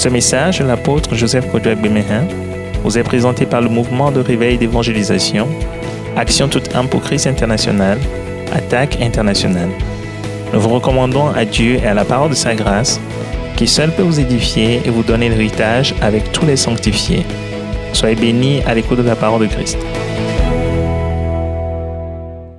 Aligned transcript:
Ce 0.00 0.08
message 0.08 0.62
l'apôtre 0.62 1.14
Joseph 1.14 1.52
Kodouak 1.52 1.78
Bemehin 1.78 2.26
vous 2.82 2.96
est 2.96 3.02
présenté 3.02 3.44
par 3.44 3.60
le 3.60 3.68
mouvement 3.68 4.10
de 4.10 4.20
réveil 4.20 4.56
d'évangélisation, 4.56 5.46
Action 6.16 6.48
toute 6.48 6.74
âme 6.74 6.88
pour 6.88 7.02
Christ 7.02 7.26
international, 7.26 7.98
Attaque 8.50 8.98
internationale. 9.02 9.68
Nous 10.54 10.60
vous 10.60 10.70
recommandons 10.70 11.28
à 11.28 11.44
Dieu 11.44 11.74
et 11.74 11.86
à 11.86 11.92
la 11.92 12.06
parole 12.06 12.30
de 12.30 12.34
sa 12.34 12.54
grâce, 12.54 12.98
qui 13.58 13.66
seul 13.66 13.94
peut 13.94 14.00
vous 14.00 14.18
édifier 14.18 14.80
et 14.86 14.88
vous 14.88 15.02
donner 15.02 15.28
l'héritage 15.28 15.94
avec 16.00 16.32
tous 16.32 16.46
les 16.46 16.56
sanctifiés. 16.56 17.26
Soyez 17.92 18.16
bénis 18.16 18.62
à 18.62 18.74
l'écoute 18.74 19.00
de 19.00 19.02
la 19.02 19.16
parole 19.16 19.42
de 19.42 19.52
Christ. 19.52 19.76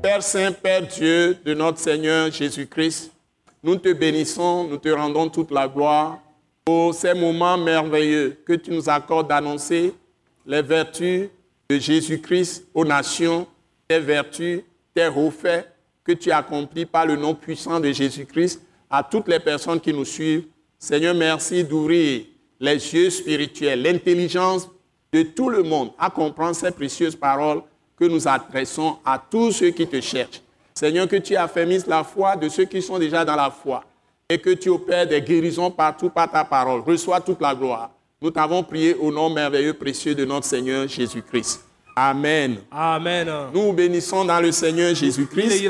Père 0.04 0.22
Saint, 0.22 0.52
Père 0.52 0.84
Dieu 0.86 1.40
de 1.44 1.56
notre 1.56 1.80
Seigneur 1.80 2.32
Jésus-Christ, 2.32 3.12
nous 3.64 3.78
te 3.78 3.92
bénissons, 3.92 4.68
nous 4.70 4.78
te 4.78 4.90
rendons 4.90 5.28
toute 5.28 5.50
la 5.50 5.68
gloire 5.68 6.20
pour 6.66 6.94
ces 6.94 7.14
moments 7.14 7.58
merveilleux 7.58 8.38
que 8.46 8.54
tu 8.54 8.72
nous 8.72 8.90
accordes 8.90 9.28
d'annoncer 9.28 9.94
les 10.46 10.62
vertus 10.62 11.30
de 11.70 11.78
Jésus-Christ 11.78 12.68
aux 12.74 12.86
nations, 12.86 13.48
tes 13.88 14.00
vertus, 14.00 14.62
tes 14.94 15.08
hauts 15.08 15.32
faits 15.32 15.72
que 16.04 16.12
tu 16.12 16.32
accomplis 16.32 16.86
par 16.86 17.06
le 17.06 17.16
nom 17.16 17.34
puissant 17.34 17.80
de 17.80 17.92
Jésus-Christ 17.92 18.62
à 18.90 19.04
toutes 19.04 19.28
les 19.28 19.40
personnes 19.40 19.80
qui 19.80 19.94
nous 19.94 20.06
suivent. 20.06 20.46
Seigneur, 20.78 21.16
merci 21.16 21.64
d'ouvrir 21.64 22.26
les 22.60 22.94
yeux 22.94 23.10
spirituels, 23.10 23.82
l'intelligence 23.82 24.68
de 25.12 25.24
tout 25.24 25.50
le 25.50 25.64
monde 25.64 25.92
à 25.98 26.10
comprendre 26.10 26.56
ces 26.56 26.72
précieuses 26.72 27.16
paroles 27.16 27.62
que 27.98 28.06
nous 28.06 28.28
adressons 28.28 28.98
à 29.06 29.18
tous 29.20 29.52
ceux 29.52 29.70
qui 29.70 29.88
te 29.88 30.02
cherchent. 30.02 30.42
Seigneur, 30.74 31.08
que 31.08 31.18
tu 31.18 31.36
affermisses 31.36 31.86
la 31.88 32.04
foi 32.04 32.36
de 32.36 32.50
ceux 32.50 32.66
qui 32.66 32.82
sont 32.82 32.98
déjà 32.98 33.24
dans 33.26 33.36
la 33.36 33.52
foi 33.52 33.84
et 34.32 34.38
que 34.38 34.52
tu 34.52 34.70
opères 34.70 35.06
des 35.06 35.22
guérisons 35.22 35.70
partout 35.70 36.10
par 36.10 36.32
ta 36.32 36.46
parole. 36.46 36.80
Reçois 36.88 37.20
toute 37.20 37.42
la 37.42 37.54
gloire. 37.54 37.90
Nous 38.22 38.32
t'avons 38.32 38.64
prié 38.64 38.96
au 38.96 39.12
nom 39.12 39.30
merveilleux, 39.30 39.74
précieux 39.74 40.16
de 40.16 40.24
notre 40.24 40.46
Seigneur 40.46 40.88
Jésus-Christ. 40.88 41.66
Amen. 41.94 42.60
Amen. 42.72 43.30
Nous 43.54 43.74
bénissons 43.74 44.24
dans 44.24 44.40
le 44.40 44.54
Seigneur 44.54 44.96
Jésus-Christ 44.96 45.66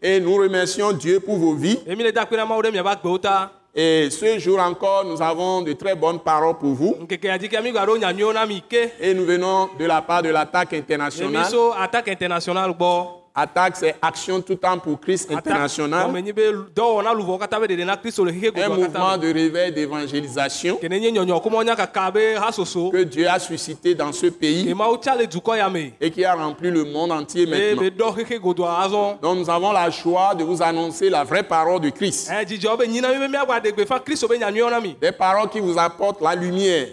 et 0.00 0.20
nous 0.20 0.36
remercions 0.36 0.92
Dieu 0.92 1.20
pour 1.20 1.36
vos 1.36 1.54
vies. 1.54 1.78
Et 3.74 4.08
ce 4.10 4.38
jour 4.38 4.58
encore, 4.58 5.04
nous 5.04 5.20
avons 5.20 5.60
de 5.60 5.74
très 5.74 5.94
bonnes 5.94 6.20
paroles 6.20 6.56
pour 6.56 6.72
vous. 6.72 6.96
Et 9.00 9.14
nous 9.14 9.24
venons 9.26 9.68
de 9.78 9.84
la 9.84 10.00
part 10.00 10.22
de 10.22 10.30
l'attaque 10.30 10.72
internationale. 10.72 11.46
Attaque 13.34 13.76
c'est 13.76 13.94
Action 14.02 14.40
tout 14.40 14.54
temps 14.56 14.78
pour 14.78 15.00
Christ 15.00 15.30
international. 15.30 16.10
Un 18.56 18.68
mouvement 18.68 19.16
de 19.18 19.32
réveil 19.32 19.72
d'évangélisation 19.72 20.76
que 22.90 23.02
Dieu 23.04 23.28
a 23.28 23.38
suscité 23.38 23.94
dans 23.94 24.12
ce 24.12 24.26
pays 24.26 24.74
et 26.00 26.10
qui 26.10 26.24
a 26.24 26.34
rempli 26.34 26.70
le 26.70 26.84
monde 26.84 27.12
entier 27.12 27.46
be 27.46 27.50
maintenant. 27.50 27.82
Donc 29.22 29.38
nous 29.38 29.50
avons 29.50 29.72
la 29.72 29.88
joie 29.90 30.34
de 30.34 30.44
vous 30.44 30.62
annoncer 30.62 31.08
la 31.10 31.24
vraie 31.24 31.42
parole 31.42 31.80
de 31.80 31.90
Christ. 31.90 32.30
Des 35.00 35.12
paroles 35.12 35.48
qui 35.48 35.60
vous 35.60 35.78
apportent 35.78 36.20
la 36.20 36.34
lumière. 36.34 36.88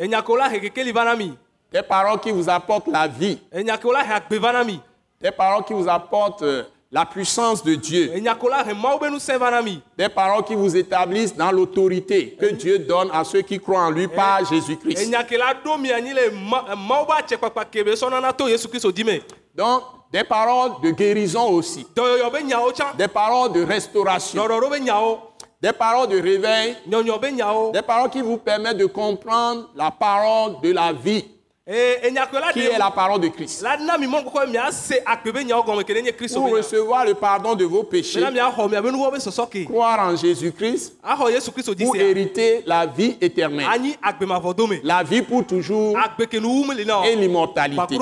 Des 1.72 1.84
paroles 1.84 2.20
qui 2.20 2.32
vous 2.32 2.50
apportent 2.50 2.88
la 2.88 3.08
vie. 3.08 3.38
Des 5.22 5.32
paroles 5.32 5.66
qui 5.66 5.74
vous 5.74 5.90
apportent 5.90 6.44
euh, 6.44 6.64
la 6.92 7.06
puissance 7.06 7.62
de 7.64 7.76
Dieu. 7.76 8.12
Des 9.98 10.10
paroles 10.10 10.44
qui 10.46 10.56
vous 10.56 10.78
établissent 10.78 11.36
dans 11.36 11.52
l'autorité 11.52 12.38
que 12.40 12.48
Dieu 12.48 12.80
donne 12.80 13.10
à 13.12 13.24
ceux 13.24 13.42
qui 13.42 13.60
croient 13.60 13.84
en 13.84 13.92
lui 13.92 14.08
par 14.08 14.46
Jésus-Christ. 14.46 15.12
Donc, 19.56 19.84
des 20.12 20.24
paroles 20.24 20.72
de 20.82 20.92
guérison 20.92 21.50
aussi. 21.50 21.86
Des 22.98 23.08
paroles 23.08 23.52
de 23.52 23.64
restauration. 23.64 24.48
Des 25.62 25.74
paroles 25.74 26.08
de 26.08 26.22
réveil. 26.22 26.78
Des 27.74 27.82
paroles 27.82 28.10
qui 28.10 28.22
vous 28.22 28.38
permettent 28.38 28.78
de 28.78 28.86
comprendre 28.86 29.70
la 29.76 29.92
parole 29.92 30.62
de 30.64 30.72
la 30.72 30.94
vie, 30.94 31.26
qui 32.54 32.60
est 32.62 32.78
la 32.80 32.90
parole 32.90 33.22
de 33.22 33.28
Christ? 33.28 33.64
Pour 36.34 36.50
recevoir 36.52 37.06
le 37.06 37.14
pardon 37.14 37.54
de 37.56 37.64
vos 37.66 37.84
péchés, 37.84 38.20
croire 39.66 40.00
en 40.00 40.16
Jésus-Christ, 40.16 40.96
kristu 41.54 41.76
di 41.76 41.86
pour 41.86 41.96
hériter 41.96 42.64
la 42.66 42.86
vie 42.88 43.18
éternelle. 43.22 43.68
La 44.84 45.04
vie 45.04 45.22
pour 45.22 45.46
toujours 45.46 45.96
et 47.06 47.16
l'immortalité. 47.16 47.98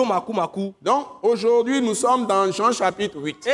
Donc, 0.82 1.06
aujourd'hui, 1.24 1.82
nous 1.82 1.96
sommes 1.96 2.26
dans 2.26 2.50
Jean 2.52 2.72
chapitre 2.72 3.18
8. 3.20 3.50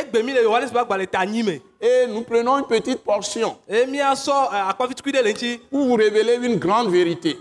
Et 1.86 2.06
nous 2.06 2.22
prenons 2.22 2.56
une 2.56 2.64
petite 2.64 3.04
portion. 3.04 3.58
Pour 5.70 5.84
vous 5.86 5.94
révéler 5.94 6.38
une 6.42 6.56
grande 6.56 6.88
vérité. 6.90 7.36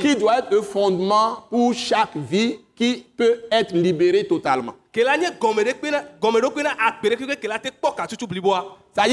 Qui 0.00 0.16
doit 0.16 0.38
être 0.40 0.50
le 0.50 0.62
fondement 0.62 1.44
pour 1.48 1.72
chaque 1.72 2.16
vie 2.16 2.58
qui 2.74 3.06
peut 3.16 3.44
être 3.52 3.72
libérée 3.76 4.26
totalement. 4.26 4.74
C'est-à-dire 4.92 5.30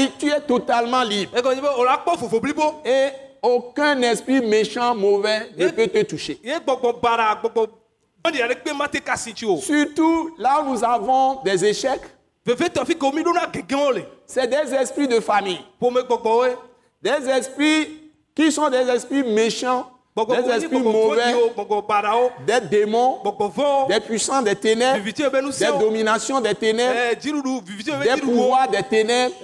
que 0.08 0.18
tu 0.18 0.28
es 0.28 0.40
totalement 0.40 1.04
libre. 1.04 1.36
Et 2.84 3.08
aucun 3.42 4.02
esprit 4.02 4.40
méchant, 4.40 4.92
mauvais 4.96 5.50
ne 5.56 5.68
peut 5.68 5.86
te 5.86 6.02
toucher. 6.02 6.40
Surtout 9.60 10.34
là 10.36 10.60
où 10.62 10.72
nous 10.72 10.82
avons 10.84 11.42
des 11.44 11.64
échecs, 11.64 12.02
c'est 14.26 14.46
des 14.46 14.74
esprits 14.74 15.08
de 15.08 15.20
famille. 15.20 15.60
Des 17.02 17.28
esprits 17.28 18.10
qui 18.34 18.52
sont 18.52 18.68
des 18.70 18.88
esprits 18.88 19.24
méchants, 19.24 19.90
des 20.16 20.50
esprits 20.50 20.78
mauvais, 20.78 21.34
des 22.46 22.60
démons, 22.68 23.18
des 23.88 24.00
puissants 24.00 24.42
des 24.42 24.54
ténèbres, 24.54 25.04
des 25.04 25.78
dominations 25.78 26.40
des 26.40 26.54
ténèbres, 26.54 26.94
be 27.20 28.04
des 28.14 28.20
pouvoirs 28.20 28.68
des 28.68 28.82
ténèbres, 28.82 29.34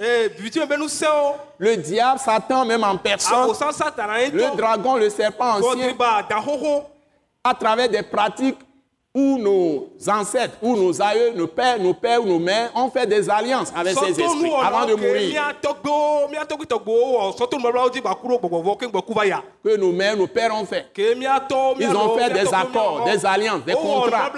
nusẽwo 0.79 1.35
le 1.59 1.77
diable, 1.77 2.19
Satan 2.19 2.65
même 2.65 2.83
en 2.83 2.97
personne, 2.97 3.47
le 3.47 4.57
dragon, 4.57 4.95
le 4.95 5.09
serpent 5.09 5.59
ancien, 5.59 5.93
à 7.43 7.53
travers 7.53 7.89
des 7.89 8.01
pratiques 8.01 8.57
où 9.15 9.37
nos 9.37 9.89
ancêtres, 10.11 10.57
où 10.59 10.75
nos 10.75 10.99
aïeux, 10.99 11.33
nos 11.35 11.45
pères, 11.45 11.77
nos 11.77 11.93
pères 11.93 12.23
ou 12.23 12.25
nos 12.25 12.39
mères 12.39 12.71
ont 12.73 12.89
fait 12.89 13.05
des 13.05 13.29
alliances 13.29 13.71
avec 13.75 13.95
ces 13.95 14.09
esprits 14.09 14.51
avant 14.59 14.85
de 14.85 14.95
mourir. 14.95 15.53
Que 19.63 19.77
nos 19.77 19.91
mères, 19.91 20.17
nos 20.17 20.25
pères 20.25 20.55
ont 20.55 20.65
fait. 20.65 20.87
Ils 20.97 21.95
ont 21.95 22.17
fait 22.17 22.29
des 22.33 22.51
accords, 22.53 23.03
des 23.05 23.23
alliances, 23.23 23.63
des 23.65 23.73
contrats 23.73 24.31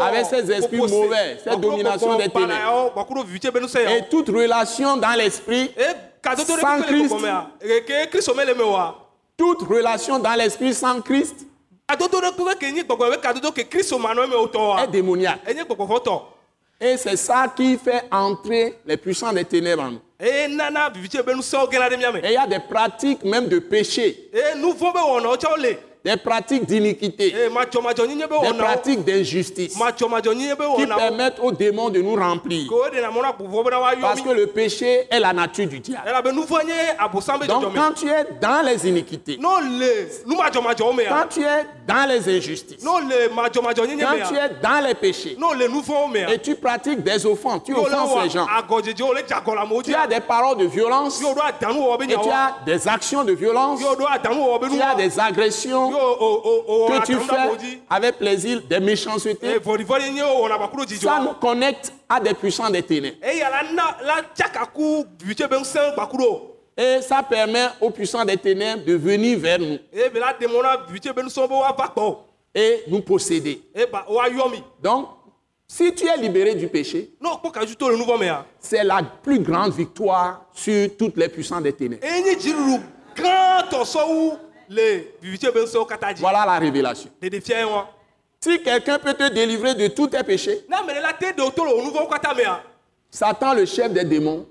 avec 0.00 0.26
ces 0.26 0.50
esprits 0.52 0.78
mauvais, 0.78 1.38
ces 1.42 1.56
dominations 1.56 2.16
des 2.16 2.28
ténèbres. 2.28 2.92
gbakuro 2.94 3.24
viviti 3.24 3.50
be 3.50 3.58
nusẽ 3.60 3.98
Et 3.98 4.08
toute 4.08 4.28
relation 4.28 4.96
dans 4.96 5.14
l'esprit, 5.18 5.72
Sans 6.22 6.82
Christ. 6.82 7.12
toute 9.36 9.62
relation 9.62 10.18
dans 10.20 10.34
l'esprit 10.34 10.72
sans 10.72 11.00
Christ 11.00 11.46
est 14.82 14.86
démoniaque. 14.88 15.40
Et 16.80 16.96
c'est 16.96 17.16
ça 17.16 17.52
qui 17.54 17.76
fait 17.78 18.04
entrer 18.10 18.78
les 18.84 18.96
puissants 18.96 19.32
des 19.32 19.44
ténèbres 19.44 19.82
en 19.82 19.90
nous. 19.92 20.00
Et 20.20 20.46
il 20.46 20.56
y 22.32 22.36
a 22.36 22.46
des 22.46 22.58
pratiques 22.60 23.24
même 23.24 23.48
de 23.48 23.58
péché, 23.58 24.30
des 26.04 26.16
pratiques 26.18 26.66
d'iniquité, 26.66 27.32
be 27.32 28.42
des 28.42 28.58
pratiques 28.58 29.04
d'injustice. 29.04 29.74
Qui 29.74 30.86
permettent 30.86 31.40
aux 31.40 31.50
démons 31.50 31.88
de 31.88 32.02
nous 32.02 32.14
remplir. 32.14 32.70
Parce 34.02 34.20
que 34.20 34.28
le 34.28 34.46
péché 34.48 35.06
est 35.10 35.20
la 35.20 35.32
nature 35.32 35.66
du 35.66 35.80
diable. 35.80 36.10
Donc 37.48 37.74
quand 37.74 37.92
tu 37.94 38.08
es 38.08 38.26
dans 38.40 38.62
les 38.64 38.86
iniquités, 38.86 39.38
mea 39.38 40.50
quand 41.08 41.28
tu 41.30 41.40
es 41.40 41.66
dans 41.86 42.08
les 42.08 42.28
injustices, 42.36 42.84
quand 42.84 43.00
tu 43.50 43.60
mea 43.60 43.72
es 44.34 44.50
dans 44.62 44.80
les 44.86 44.94
péchés 44.94 45.36
mea 45.38 46.32
et 46.32 46.38
tu 46.38 46.54
pratiques 46.54 47.02
des 47.02 47.24
offenses, 47.24 47.62
tu 47.64 47.74
offenses 47.74 48.24
les 48.24 48.30
gens, 48.30 48.46
tu 49.84 49.94
as 49.94 50.06
des 50.06 50.20
paroles 50.20 50.58
de 50.58 50.66
violence 50.66 51.22
et 51.22 51.24
tu 52.06 52.30
as 52.30 52.56
des 52.66 52.88
actions 52.88 53.24
de 53.24 53.32
violence, 53.32 53.80
tu 53.80 54.82
as 54.82 54.94
des 54.96 55.18
agressions 55.18 55.93
que 55.94 57.06
tu 57.06 57.12
adanu 57.14 57.26
ɖe 57.26 57.34
amewo 57.40 57.56
fais 57.58 57.78
avec 57.90 58.18
plaisir, 58.18 58.62
des 58.68 58.80
méchancetés. 58.80 59.58
bakuro 60.58 60.82
Ça 61.00 61.20
nous 61.20 61.34
connecte 61.40 61.92
à 62.08 62.20
des 62.20 62.34
puissants 62.34 62.70
des 62.70 62.82
ténèbres. 62.82 63.16
eya 63.22 63.50
la 63.50 63.62
na 63.72 63.96
la 64.04 64.22
tsakaku 64.34 65.04
vivitse 65.20 65.46
be 65.48 65.54
ŋusẽ 65.56 65.92
gbakuro 65.94 66.50
Et 66.76 67.00
ça 67.02 67.22
permet 67.22 67.68
aux 67.80 67.90
puissants 67.90 68.24
des 68.24 68.36
ténèbres 68.36 68.84
de 68.84 68.94
venir 68.94 69.38
vers 69.38 69.58
nous 69.58 69.78
eye 69.92 70.08
be 70.10 70.18
la 70.18 70.32
ɖe 70.32 70.46
mɔ 70.46 70.62
na 70.62 70.76
vivitse 70.88 71.12
be 71.14 71.20
nusrɔ̃ 71.22 71.48
be 71.48 71.54
woava 71.54 71.88
gbɔ 71.94 72.00
o 72.02 72.18
et 72.54 72.84
nous 72.88 73.00
posséder. 73.00 73.60
eye 73.74 73.86
ba 73.86 74.04
woayɔ 74.08 74.50
mi 74.50 74.62
Donc, 74.82 75.08
si 75.66 75.92
tu 75.94 76.06
es 76.06 76.16
libéré 76.18 76.54
du 76.54 76.68
péché, 76.68 77.10
c'est 78.60 78.84
la 78.84 79.00
plus 79.22 79.38
grande 79.40 79.72
victoire 79.72 80.44
sur 80.52 80.90
toutes 80.96 81.16
les 81.16 81.28
puissants 81.28 81.60
des 81.60 81.72
ténèbres. 81.72 82.04
Eye 84.70 84.72
nye 84.72 84.72
dziɖuɖu 84.72 84.72
gãtɔ 84.72 84.72
sɔwu 84.72 84.74
le 84.74 85.14
vivitse 85.22 85.50
be 85.52 85.60
ŋusẽwo 85.60 85.86
katã 85.86 86.12
dzi 86.12 86.20
Voilà 86.22 86.44
la 86.46 86.58
révélation. 86.58 87.10
Si 88.40 88.62
quelqu'un 88.62 88.98
peut 88.98 89.14
te 89.14 89.28
délivrer 89.32 89.74
de 89.74 89.88
tous 89.88 90.08
tes 90.08 90.22
péchés, 90.22 90.64
mea 90.68 92.60
Satan, 93.10 93.54
le 93.54 93.64
chef 93.64 93.92
des 93.92 94.04
démons, 94.04 94.44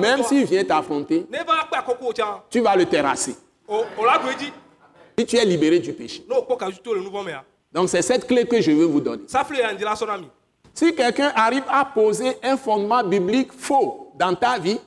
même 0.00 0.22
s'il 0.22 0.44
vient 0.44 0.64
t'affronter, 0.64 1.26
tu 2.50 2.60
vas 2.60 2.76
le 2.76 2.84
terrasser. 2.86 3.34
o 3.66 3.84
o 3.98 4.04
la 4.04 4.18
do 4.18 4.28
edzi 4.30 4.52
Si 5.18 5.24
tu 5.26 5.36
es 5.36 5.44
libéré 5.44 5.78
du 5.80 5.92
péché. 5.94 6.24
Donc, 7.72 7.88
c'est 7.88 8.02
cette 8.02 8.26
clé 8.26 8.46
que 8.46 8.60
je 8.60 8.70
veux 8.70 8.84
vous 8.84 9.00
donner. 9.00 9.24
Si 10.74 10.94
quelqu'un 10.94 11.32
arrive 11.34 11.64
à 11.68 11.84
poser 11.86 12.36
un 12.42 12.56
fondement 12.58 13.02
biblique 13.02 13.50
faux 13.52 14.05
dans 14.16 14.34
ta 14.34 14.58
vie, 14.58 14.80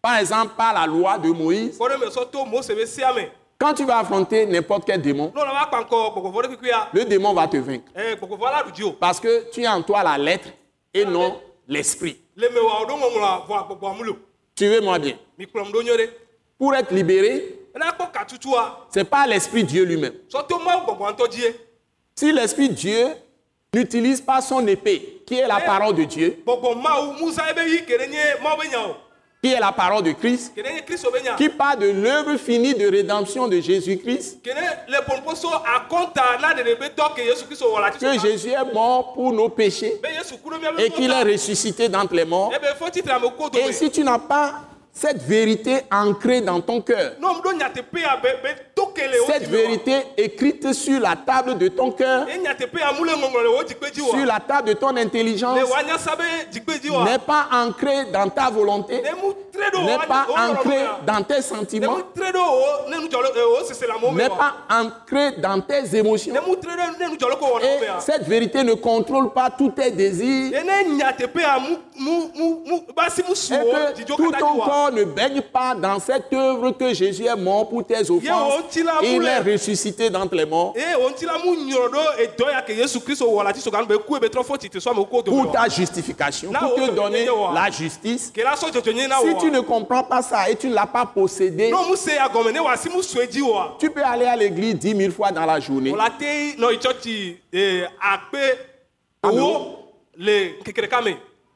par 0.00 0.16
exemple 0.18 0.54
par 0.56 0.72
la 0.72 0.86
loi 0.86 1.18
de 1.18 1.30
Moïse, 1.30 1.78
quand 3.58 3.74
tu 3.74 3.84
vas 3.84 3.98
affronter 3.98 4.46
n'importe 4.46 4.84
quel 4.86 5.00
démon, 5.00 5.32
le 6.92 7.04
démon 7.04 7.32
va 7.32 7.46
te 7.46 7.56
vaincre. 7.58 7.84
o 8.82 8.92
Parce 8.92 9.20
que 9.20 9.50
tu 9.52 9.64
as 9.64 9.76
en 9.76 9.82
toi 9.82 10.02
la 10.02 10.18
lettre 10.18 10.48
et 10.92 11.04
non 11.04 11.40
l'esprit. 11.68 12.18
le 12.36 12.48
o 12.60 14.16
Suivez-moi 14.58 14.98
bien. 14.98 15.16
Pour 16.58 16.74
être 16.74 16.92
libéré, 16.92 17.58
katutua 18.12 18.86
c'est 18.90 19.08
pas 19.08 19.26
l'esprit 19.26 19.64
Dieu 19.64 19.84
lui-même. 19.84 20.14
Si 22.14 22.32
l'esprit 22.32 22.68
Dieu 22.68 23.08
n'utilise 23.74 24.20
pas 24.20 24.40
son 24.40 24.66
épée, 24.66 25.22
qui 25.26 25.38
est 25.38 25.46
la 25.46 25.60
parole 25.60 25.94
de 25.94 26.04
Dieu, 26.04 26.42
qui 29.42 29.52
est 29.52 29.58
la 29.58 29.72
parole 29.72 30.04
de 30.04 30.12
Christ, 30.12 30.52
qui 31.36 31.48
parle 31.48 31.80
de 31.80 31.90
l'œuvre 31.90 32.36
finie 32.36 32.74
de 32.74 32.88
rédemption 32.88 33.48
de 33.48 33.60
Jésus-Christ, 33.60 34.38
que 34.44 34.50
Jésus 38.20 38.50
est 38.50 38.72
mort 38.72 39.14
pour 39.14 39.32
nos 39.32 39.48
péchés 39.48 40.00
et 40.78 40.90
qu'il 40.90 41.10
est 41.10 41.22
ressuscité 41.22 41.88
d'entre 41.88 42.14
les 42.14 42.24
morts. 42.24 42.52
ko 43.38 43.48
do 43.48 43.58
Et 43.58 43.72
si 43.72 43.90
tu 43.90 44.04
n'as 44.04 44.18
pas 44.18 44.60
cette 44.92 45.22
vérité 45.22 45.80
ancrée 45.90 46.42
dans 46.42 46.60
ton 46.60 46.82
cœur, 46.82 47.14
cette 49.26 49.48
vérité 49.48 50.02
écrite 50.16 50.72
sur 50.72 51.00
la 51.00 51.16
table 51.16 51.58
de 51.58 51.68
ton 51.68 51.90
cœur, 51.92 52.26
sur 53.94 54.26
la 54.26 54.40
table 54.40 54.68
de 54.68 54.72
ton 54.74 54.96
intelligence, 54.96 55.58
n'est 55.58 57.18
pas 57.18 57.48
ancrée 57.52 58.06
dans 58.12 58.28
ta 58.28 58.50
volonté, 58.50 59.02
n'est 59.58 60.06
pas 60.06 60.26
ancrée 60.30 60.82
mea. 60.84 61.00
dans 61.06 61.22
tes 61.22 61.42
sentiments, 61.42 61.96
me 61.96 62.22
n'est 64.16 64.28
wa 64.28 64.36
pas 64.36 64.54
ancrée 64.70 65.32
dans 65.38 65.60
tes 65.60 65.96
émotions. 65.96 66.34
Et 66.34 68.00
cette 68.00 68.22
vérité 68.24 68.62
ne 68.64 68.74
contrôle 68.74 69.32
pas 69.32 69.50
tous 69.50 69.70
tes 69.70 69.90
désirs. 69.90 70.52
Et 70.54 70.62
que 73.96 74.02
tout 74.04 74.32
ton 74.38 74.58
corps 74.58 74.92
ne 74.92 75.04
baigne 75.04 75.40
pas 75.42 75.74
dans 75.74 75.98
cette 75.98 76.32
œuvre 76.32 76.70
que 76.70 76.94
Jésus 76.94 77.26
est 77.26 77.36
mort 77.36 77.68
pour 77.68 77.84
tes 77.84 78.10
offenses. 78.10 78.54
Il 79.02 79.26
est 79.26 79.38
ressuscité 79.40 80.08
d'entre 80.10 80.34
les 80.34 80.46
morts. 80.46 80.74
Pour 85.24 85.52
ta 85.52 85.68
justification, 85.68 86.52
pour 86.52 86.74
te 86.74 86.90
donner 86.90 87.28
la 87.54 87.70
justice. 87.70 88.32
Si 88.32 89.34
tu 89.42 89.50
ne 89.50 89.60
comprends 89.60 90.04
pas 90.04 90.22
ça 90.22 90.48
et 90.48 90.56
tu 90.56 90.68
ne 90.68 90.74
l'as 90.74 90.86
pas 90.86 91.04
possédé, 91.04 91.72
wa 91.72 92.76
tu 93.78 93.90
peux 93.90 94.02
aller 94.04 94.26
à 94.26 94.36
l'église 94.36 94.76
dix 94.76 94.94
mille 94.94 95.12
fois 95.12 95.30
dans 95.32 95.44
la 95.44 95.58
journée. 95.60 95.92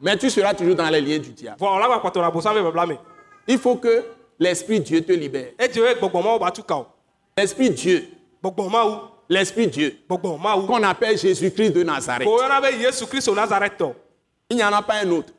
Mais 0.01 0.17
tu 0.19 0.29
seras 0.31 0.55
toujours 0.55 0.75
dans 0.75 0.89
les 0.91 1.01
liens 1.01 1.19
du 1.19 1.31
diable. 1.31 1.57
Il 3.49 3.59
faut 3.59 3.77
que 3.77 4.05
l'Esprit 4.39 4.81
Dieu 4.81 5.01
te 5.03 5.13
libère. 5.13 5.53
o 5.59 6.87
L'Esprit 7.39 7.71
Dieu, 7.71 8.09
l'Esprit 9.29 9.69
Dieu, 9.69 9.99
qu'on 10.09 10.83
appelle 10.83 11.19
Jésus-Christ 11.19 11.71
de 11.71 11.83
Nazareth. 11.83 12.29
nazaretɔ 13.35 13.95
Il 14.51 14.57
n'y 14.57 14.65
en 14.65 14.73
a 14.73 14.83
pas 14.83 14.95
un 15.03 15.11
autre. 15.11 15.33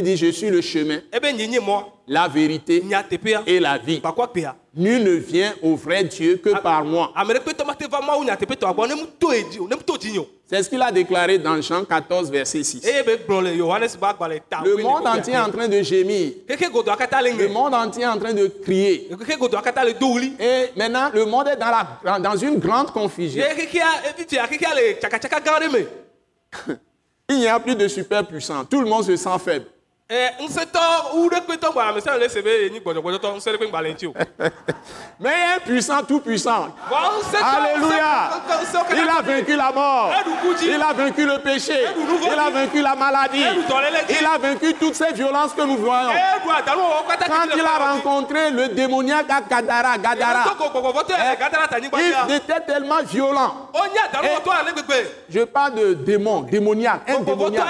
Il 0.00 0.06
dit, 0.06 0.16
je 0.16 0.26
suis 0.32 0.50
le 0.50 0.60
chemin, 0.60 0.98
nye 1.32 1.60
mɔ 1.60 1.84
la 2.08 2.26
vérité 2.26 2.82
et 3.46 3.60
la 3.60 3.78
vie. 3.78 4.02
Nul 4.74 5.04
ne 5.04 5.12
vient 5.12 5.54
au 5.62 5.76
vrai 5.76 6.02
Dieu 6.02 6.38
que 6.38 6.50
par 6.60 6.84
moi. 6.84 7.12
C'est 10.46 10.62
ce 10.64 10.68
qu'il 10.68 10.82
a 10.82 10.90
déclaré 10.90 11.38
dans 11.38 11.62
Jean 11.62 11.84
14, 11.84 12.28
verset 12.28 12.64
6. 12.64 12.84
eye 12.84 13.04
be 13.04 13.20
gblɔ 13.24 13.40
le 14.64 14.82
monde 14.82 15.06
entier 15.06 15.34
est 15.34 15.38
en 15.38 15.50
train 15.52 15.68
de 15.68 15.80
gémir. 15.80 16.32
le 16.48 17.48
monde 17.48 17.74
entier 17.74 18.02
est 18.02 18.06
en 18.06 18.18
train 18.18 18.32
de 18.32 18.48
crier. 18.48 19.08
Et 20.40 20.70
maintenant, 20.76 21.10
le 21.14 21.24
monde 21.24 21.46
est 21.46 21.56
dans, 21.56 21.70
la, 21.70 22.18
dans 22.18 22.36
une 22.36 22.58
grande 22.58 22.90
confusion. 22.90 23.44
me 25.70 25.86
Il 27.30 27.38
n'y 27.38 27.46
a 27.46 27.58
plus 27.60 27.76
de 27.76 27.86
super 27.88 28.26
puissants. 28.26 28.64
Tout 28.64 28.80
le 28.80 28.86
monde 28.86 29.04
se 29.04 29.16
sent 29.16 29.38
faible. 29.42 29.66
Mais 35.18 35.30
il 35.30 35.56
un 35.56 35.60
puissant, 35.60 36.02
tout 36.02 36.20
puissant. 36.20 36.68
Alléluia. 37.42 38.30
Il 38.92 39.08
a 39.08 39.22
vaincu 39.22 39.56
la 39.56 39.72
mort. 39.72 40.12
Il 40.62 40.82
a 40.82 40.92
vaincu 40.92 41.24
le 41.24 41.38
péché. 41.38 41.86
Il 42.22 42.38
a 42.38 42.50
vaincu 42.50 42.82
la 42.82 42.94
maladie. 42.94 43.42
Il 44.20 44.26
a 44.26 44.36
vaincu 44.38 44.74
toutes 44.74 44.94
ces 44.94 45.12
violences 45.14 45.54
que 45.54 45.62
nous 45.62 45.78
voyons. 45.78 46.10
Quand 47.26 47.56
il 47.56 47.60
a 47.64 47.92
rencontré 47.94 48.50
le 48.50 48.68
démoniaque 48.68 49.30
à 49.30 49.40
Gadara, 49.40 49.96
Gadara, 49.96 50.44
Eh, 51.98 52.12
il 52.28 52.34
était 52.34 52.60
tellement 52.60 53.02
violent. 53.04 53.70
Je 55.30 55.40
parle 55.44 55.74
de 55.76 55.94
démon, 55.94 56.40
démoniaque, 56.42 57.08
un 57.08 57.20
démoniaque. 57.20 57.66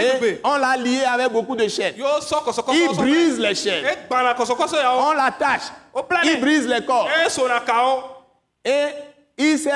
Et 0.00 0.40
on 0.44 0.56
l'a 0.56 0.76
lié 0.78 0.93
avec 1.02 1.30
beaucoup 1.30 1.56
de 1.56 1.66
chaînes. 1.68 1.94
Il 1.96 2.96
brise 2.96 3.38
les 3.38 3.54
chaînes. 3.54 3.84
yawo 4.10 5.02
On 5.08 5.12
l'attache. 5.12 5.72
Il 6.24 6.40
brise 6.40 6.66
les 6.66 6.84
corps. 6.84 7.08
Et 8.64 8.86
il 9.38 9.58
s'est 9.58 9.70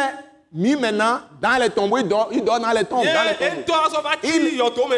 mis 0.52 0.74
maintenant 0.76 1.20
dans 1.40 1.58
les 1.60 1.68
tombeaux. 1.68 1.98
Il 1.98 2.08
dort, 2.08 2.28
il 2.32 2.42
dort 2.42 2.58
dans 2.58 2.70
les 2.70 2.84
tombes. 2.84 3.04
Dans 3.12 3.22
les 3.22 3.34
Il, 4.24 4.42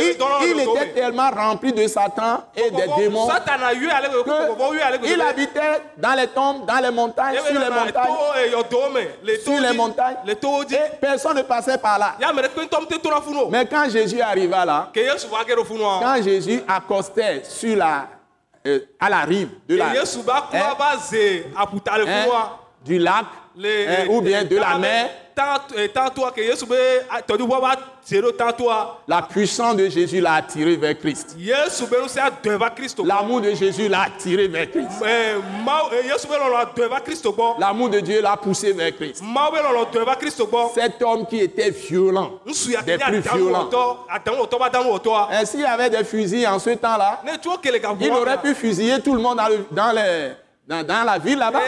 il- 0.04 0.08
il 0.44 0.54
était 0.60 0.86
me 0.86 0.94
tellement 0.94 1.30
rempli 1.30 1.72
de 1.72 1.86
Satan 1.88 2.44
et 2.56 2.70
des 2.70 2.86
démons 2.96 3.26
qu'il 4.98 5.18
gbegbe 5.18 5.20
habitait 5.22 5.82
dans 5.96 6.14
les 6.14 6.26
tombes, 6.28 6.66
dans 6.66 6.78
les 6.80 6.90
montagnes, 6.90 7.34
sur 7.50 7.54
les 7.60 7.66
montagnes, 7.86 8.12
sur 9.42 9.52
les 9.60 9.76
montagnes. 9.76 10.16
Et 10.76 10.98
personne 11.00 11.36
ne 11.36 11.42
passait 11.42 11.78
par 11.78 11.98
là. 11.98 12.14
Mais 13.50 13.66
quand 13.66 13.88
Jésus 13.90 14.20
arriva 14.20 14.64
là, 14.64 14.88
quand 16.00 16.22
Jésus 16.22 16.62
accostait 16.68 17.42
sur 17.44 17.76
la, 17.76 18.06
euh, 18.66 18.78
à 19.00 19.08
la 19.10 19.20
rive 19.22 19.48
de 19.68 19.76
la, 19.76 19.86
hein, 20.54 20.58
funua 22.06 22.58
du 22.84 22.98
lac 22.98 23.24
hein, 23.88 24.06
ou 24.10 24.20
bien 24.20 24.44
de 24.44 24.56
la 24.56 24.78
mer, 24.78 25.10
ɖo 28.04 28.32
tantoa 28.32 29.00
la 29.08 29.22
puissance 29.22 29.76
de 29.76 29.88
Jésus 29.88 30.20
l'a 30.20 30.34
attiré 30.34 30.76
vers 30.76 30.98
Christ. 30.98 31.34
L'amour 33.06 33.40
de 33.40 33.54
Jésus 33.54 33.88
l'a 33.88 34.02
attiré 34.02 34.48
vers 34.48 34.70
Christ. 34.70 34.88
Gbɔ 35.00 35.06
L'amour 37.58 37.88
de 37.90 38.00
Dieu 38.00 38.20
l'a 38.20 38.36
poussé 38.36 38.72
vers 38.72 38.94
Christ. 38.96 39.22
Cet 40.74 41.00
homme 41.02 41.26
qui 41.26 41.40
était 41.40 41.70
violent, 41.70 42.40
des 42.84 42.96
plus 43.10 43.20
violents. 43.38 43.68
Et 45.32 45.46
s'il 45.46 45.64
avait 45.66 45.90
des 45.90 46.04
fusils 46.04 46.46
en 46.46 46.58
ce 46.58 46.70
temps-là, 46.70 47.20
il 48.00 48.10
aurait 48.22 48.38
pu 48.42 48.54
fusiller 48.54 49.00
tout 49.00 49.14
le 49.14 49.20
monde 49.20 49.36
dans, 49.38 49.48
le- 49.48 49.66
dans 49.70 49.92
les- 49.92 50.32
dans- 50.66 50.82
dans 50.86 51.04
la 51.04 51.18
ville 51.18 51.38
là-bas. 51.38 51.60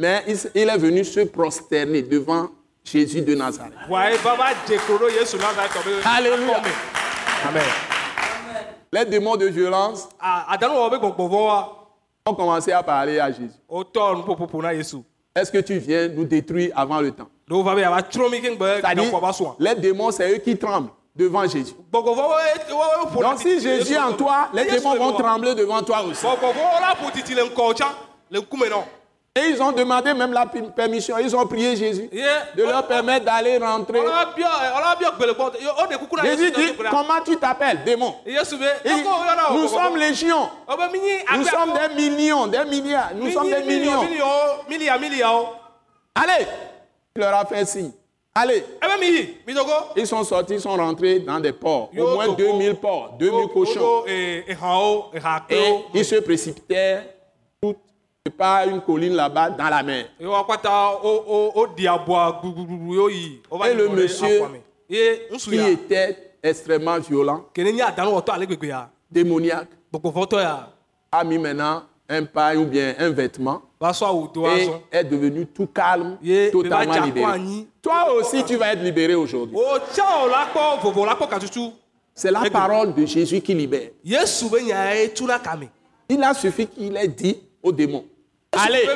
Mais 0.00 0.24
il, 0.54 0.66
est 0.70 0.78
venu 0.78 1.04
se 1.04 1.20
prosterner 1.20 2.00
devant 2.00 2.48
Jésus 2.82 3.20
de 3.20 3.34
Nazareth. 3.34 3.74
Alléluia. 6.06 6.56
amen 7.46 7.62
Les 8.90 9.04
démons 9.04 9.36
de 9.36 9.46
violence 9.48 10.08
A- 10.18 10.54
adanu 10.54 10.72
wɔ 10.74 10.90
be 10.90 10.96
gbɔgbɔ 10.96 11.28
vɔwa 11.28 11.76
ont 12.24 12.34
commencé 12.34 12.72
à 12.72 12.82
parler 12.82 13.20
à 13.20 13.30
Jésus. 13.30 13.52
Est-ce 15.36 15.52
que 15.52 15.58
tu 15.58 15.76
viens 15.78 16.08
nous 16.08 16.24
détruire 16.24 16.72
avant 16.74 17.00
le 17.02 17.10
temps? 17.12 17.28
C'est-à-dire, 18.80 19.12
les 19.58 19.74
démons, 19.74 20.10
c'est 20.12 20.32
eux 20.32 20.38
qui 20.38 20.56
tremblent 20.56 20.88
devant 21.14 21.46
Jésus. 21.46 21.74
Donc 23.20 23.38
si 23.38 23.60
Jésus 23.60 23.92
est 23.92 23.98
en 23.98 24.14
toi, 24.14 24.48
les 24.54 24.64
démons 24.64 24.94
vont 24.96 25.12
trembler 25.18 25.54
devant 25.54 25.82
toi 25.82 26.02
aussi. 26.04 26.24
Et 29.36 29.50
ils 29.50 29.62
ont 29.62 29.70
demandé 29.70 30.12
même 30.12 30.32
la 30.32 30.44
permission, 30.44 31.16
ils 31.18 31.36
ont 31.36 31.46
prié 31.46 31.76
Jésus 31.76 32.10
de 32.56 32.64
leur 32.64 32.84
permettre 32.88 33.26
d'aller 33.26 33.58
rentrer. 33.58 34.00
na 34.02 34.34
Jésus 36.24 36.50
dit, 36.50 36.72
comment 36.90 37.20
tu 37.24 37.36
t'appelles, 37.36 37.84
démon? 37.84 38.16
Nous 38.26 39.68
sommes 39.68 39.96
légions, 39.96 40.50
nous 40.68 41.44
sommes 41.44 41.72
des 41.74 41.94
millions, 41.94 42.48
des 42.48 42.64
milliards, 42.64 43.10
nous 43.14 43.30
sommes 43.30 43.48
des 43.48 43.62
millions. 43.62 44.02
Allez! 46.12 46.46
Il 47.14 47.20
leur 47.22 47.34
a 47.36 47.44
fait 47.46 47.64
signe. 47.66 47.92
Allez! 48.34 48.64
Mi 49.46 49.54
dogo 49.54 49.70
Ils 49.94 50.08
sont 50.08 50.24
sortis, 50.24 50.54
ils 50.54 50.60
sont 50.60 50.74
rentrés 50.76 51.20
dans 51.20 51.38
des 51.38 51.52
ports, 51.52 51.90
au 51.96 52.14
moins 52.14 52.26
Togo. 52.26 52.36
2000 52.36 52.74
ports, 52.74 53.14
2000 53.16 53.48
cochons. 53.54 54.04
eha 54.08 55.46
Et 55.50 55.84
ils 55.94 56.04
se 56.04 56.16
précipitèrent 56.16 57.04
par 58.28 58.68
une 58.68 58.82
colline 58.82 59.14
là-bas 59.14 59.48
dans 59.50 59.68
la 59.70 59.82
mer. 59.82 60.06
Et 60.20 60.24
le 63.74 63.88
monsieur 63.88 64.42
Qui 65.38 65.58
était 65.58 66.32
extrêmement 66.42 66.98
violent, 66.98 67.46
démoniaque, 69.10 69.68
a 71.12 71.24
mis 71.24 71.38
maintenant 71.38 71.82
un 72.08 72.24
paille 72.24 72.58
ou 72.58 72.66
bien 72.66 72.94
un 72.98 73.10
vêtement 73.10 73.62
et 73.80 74.68
est 74.92 75.04
devenu 75.04 75.46
tout 75.46 75.66
calme, 75.68 76.18
totalement 76.52 77.02
libéré. 77.02 77.66
Toi 77.80 78.12
aussi, 78.12 78.44
tu 78.44 78.56
vas 78.56 78.74
être 78.74 78.82
libéré 78.82 79.14
aujourd'hui. 79.14 79.56
o 79.56 79.78
tsã 79.78 80.04
o 80.22 80.28
la 80.28 80.44
kpɔ 80.52 80.82
vovo 80.82 81.06
la 81.06 81.14
kpɔ 81.14 81.28
katutu 81.30 81.70
C'est 82.14 82.30
la 82.30 82.42
parole 82.50 82.92
de 82.92 83.06
Jésus 83.06 83.40
qui 83.40 83.54
libère. 83.54 83.88
yesu 84.04 84.50
be 84.50 84.60
nya 84.66 84.94
ye 84.94 85.08
tuna 85.08 85.38
kame 85.38 85.70
Il 86.10 86.22
a 86.22 86.34
suffi 86.34 86.66
qu'il 86.66 86.94
ait 86.94 87.08
dit 87.08 87.38
aux 87.62 87.72
démons. 87.72 88.04
Allez. 88.52 88.86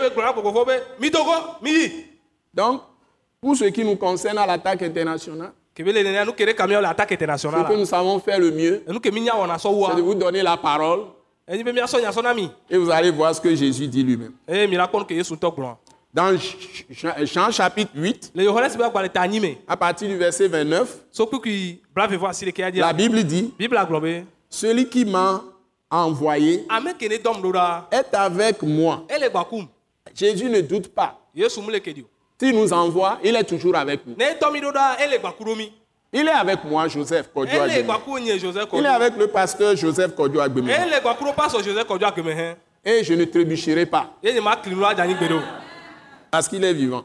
Donc, 2.54 2.82
pour 3.40 3.56
ce 3.56 3.64
qui 3.66 3.84
nous 3.84 3.96
concerne 3.96 4.38
à 4.38 4.46
l'attaque 4.46 4.82
internationale, 4.82 5.52
ce 5.76 5.82
que 7.68 7.76
nous 7.76 7.84
savons 7.84 8.18
faire 8.20 8.38
le 8.38 8.50
mieux, 8.50 8.82
c'est 8.86 8.92
de 9.96 10.02
vous 10.02 10.14
donner 10.14 10.42
la 10.42 10.56
parole. 10.56 11.00
Et 11.46 11.62
vous 12.78 12.90
allez 12.90 13.10
voir 13.10 13.34
ce 13.34 13.40
que 13.40 13.54
Jésus 13.54 13.86
dit 13.86 14.02
lui-même. 14.02 14.32
gblɔ 14.48 15.76
Dans 16.14 16.30
Ch- 16.38 16.86
Jean 17.24 17.50
chapitre 17.50 17.90
8, 17.96 18.30
le 18.36 18.44
yohanesi 18.44 18.78
be 18.78 18.82
agbalẽ 18.82 19.08
ta 19.08 19.22
anyi 19.22 19.40
me 19.40 19.48
à 19.66 19.76
partir 19.76 20.08
du 20.08 20.16
verset 20.16 20.46
29, 20.46 21.06
so 21.10 21.26
kpukui 21.26 21.82
blavevɔ 21.92 22.28
asi 22.28 22.44
ɖekea 22.46 22.70
la 22.78 22.92
Bible 22.92 23.24
dit, 23.24 23.52
celui 24.48 24.88
qui 24.88 25.04
m'a 25.04 25.42
envoyé. 25.94 26.66
Est 27.90 28.14
avec 28.14 28.62
moi. 28.62 29.04
Jésus 30.14 30.48
ne 30.48 30.60
doute 30.60 30.88
pas. 30.88 31.18
S'il 32.40 32.54
nous 32.58 32.72
envoie, 32.72 33.18
il 33.22 33.36
est 33.36 33.44
toujours 33.44 33.76
avec 33.76 34.06
nous. 34.06 34.16
Il 36.16 36.28
est 36.28 36.30
avec 36.30 36.64
moi, 36.64 36.86
Joseph 36.88 37.28
Kodjo 37.32 37.52
Il 38.72 38.84
est 38.84 38.86
avec 38.88 39.16
le 39.16 39.26
pasteur 39.26 39.76
Joseph 39.76 40.14
Kodjo 40.14 40.40
Et 42.84 43.02
je 43.02 43.14
ne 43.14 43.24
trébucherai 43.24 43.86
pas, 43.86 44.10
parce 46.30 46.48
qu'il 46.48 46.62
est 46.62 46.74
vivant. 46.74 47.04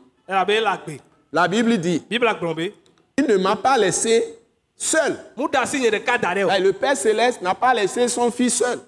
La 1.32 1.48
Bible 1.48 1.78
dit, 1.78 2.04
il 2.10 3.26
ne 3.28 3.38
m'a 3.38 3.56
pas 3.56 3.78
laissé 3.78 4.39
seul. 4.80 5.18
Et 5.38 6.60
Le 6.60 6.72
Père 6.72 6.98
Céleste 6.98 7.42
n'a 7.42 7.54
pas 7.54 7.74
laissé 7.74 8.08
son 8.08 8.32
Fils 8.32 8.58
seul. 8.58 8.80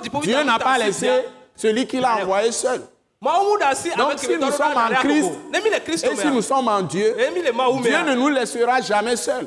dziƒo 0.00 0.20
Dieu 0.20 0.42
n'a 0.42 0.58
pas 0.58 0.76
laissé 0.76 1.08
celui 1.56 1.86
qui 1.86 2.00
l'a 2.00 2.16
envoyé 2.16 2.52
seul. 2.52 2.80
Donc, 3.96 4.18
si 4.18 4.36
nous 4.36 4.50
sommes 4.50 4.76
en 4.76 4.94
Christ, 5.00 5.30
Et 6.04 6.16
si 6.16 6.26
nous 6.26 6.42
sommes 6.42 6.68
en 6.68 6.82
Dieu, 6.82 7.16
Dieu 7.82 7.98
ne 8.06 8.14
nous 8.14 8.28
laissera 8.28 8.80
jamais 8.80 9.16
seuls. 9.16 9.46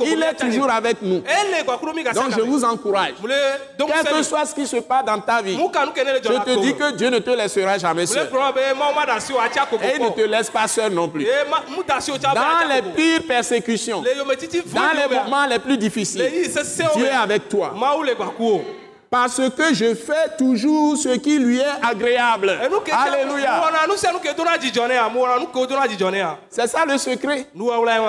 Il 0.00 0.22
est 0.22 0.34
toujours 0.34 0.70
avec 0.70 1.02
nous. 1.02 1.22
Donc 2.14 2.30
je 2.36 2.40
vous 2.40 2.64
encourage. 2.64 3.14
Quel 3.22 4.04
que 4.04 4.22
soit 4.22 4.46
ce 4.46 4.54
qui 4.54 4.66
se 4.66 4.76
passe 4.76 5.04
dans 5.04 5.20
ta 5.20 5.42
vie, 5.42 5.56
je 5.56 6.44
te 6.44 6.60
dis 6.60 6.74
que 6.74 6.92
Dieu 6.92 7.10
ne 7.10 7.18
te 7.18 7.30
laissera 7.30 7.78
jamais 7.78 8.06
seul. 8.06 8.28
agogo 8.28 9.82
Et 9.82 9.96
il 9.96 10.02
ne 10.02 10.10
te 10.10 10.20
laisse 10.20 10.50
pas 10.50 10.68
seul 10.68 10.92
non 10.92 11.08
plus. 11.08 11.24
be 11.24 11.28
Dans 12.34 12.68
les 12.68 12.82
pires 12.94 13.26
persécutions, 13.26 14.02
dans 14.02 14.92
les 14.94 15.14
moments 15.16 15.46
les 15.46 15.58
plus 15.58 15.72
le 15.72 15.76
difficiles, 15.76 16.30
Dieu 16.94 17.06
est 17.06 17.10
avec 17.10 17.48
toi. 17.48 17.72
Parce 19.12 19.42
que 19.50 19.74
je 19.74 19.94
fais 19.94 20.36
toujours 20.38 20.96
ce 20.96 21.10
qui 21.18 21.38
lui 21.38 21.58
est 21.58 21.66
agréable. 21.82 22.48
Alléluia. 22.90 23.62
C'est 26.48 26.66
ça 26.66 26.86
le 26.86 26.96
secret. 26.96 27.46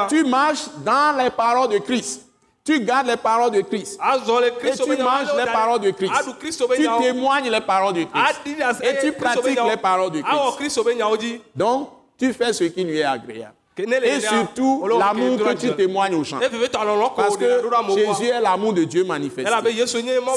Tu 0.08 0.24
marches 0.24 0.70
dans 0.78 1.22
les 1.22 1.30
paroles 1.30 1.68
de 1.68 1.80
Christ. 1.80 2.22
Tu 2.64 2.80
gardes 2.80 3.08
les 3.08 3.18
paroles 3.18 3.52
de 3.52 3.60
Christ. 3.60 4.00
le 4.02 4.68
Et 4.70 4.72
tu 4.72 5.04
manges 5.04 5.36
les 5.36 5.52
paroles 5.52 5.82
de. 5.82 5.92
Christ. 5.92 6.14
be 6.70 6.76
Tu 6.78 6.88
témoignes 7.02 7.50
les 7.50 7.60
paroles 7.60 7.96
de 7.96 8.04
Christ. 8.06 8.40
asi 8.62 8.84
Et 8.86 9.00
tu 9.02 9.12
pratiques 9.12 9.60
les 9.68 9.76
paroles 9.76 10.12
de 10.12 10.22
awɔ 10.22 10.56
Christ. 10.56 10.80
Donc, 11.54 11.90
tu 12.18 12.32
fais 12.32 12.54
ce 12.54 12.64
qui 12.64 12.86
lui 12.86 13.00
est 13.00 13.04
agréable. 13.04 13.56
Ne 13.80 13.96
Et 14.06 14.20
surtout, 14.22 14.88
l'amour 15.00 15.38
que 15.40 15.54
tu 15.54 15.74
témoignes 15.74 16.14
aux 16.14 16.24
gens. 16.24 16.38
ne 16.38 16.48
Parce 17.16 17.38
que 17.38 17.46
Jésus 17.96 18.26
gbɔ 18.26 18.26
est 18.28 18.42
l'amour 18.42 18.74
de 18.74 18.84
Dieu 18.84 19.04
manifesté. 19.04 19.50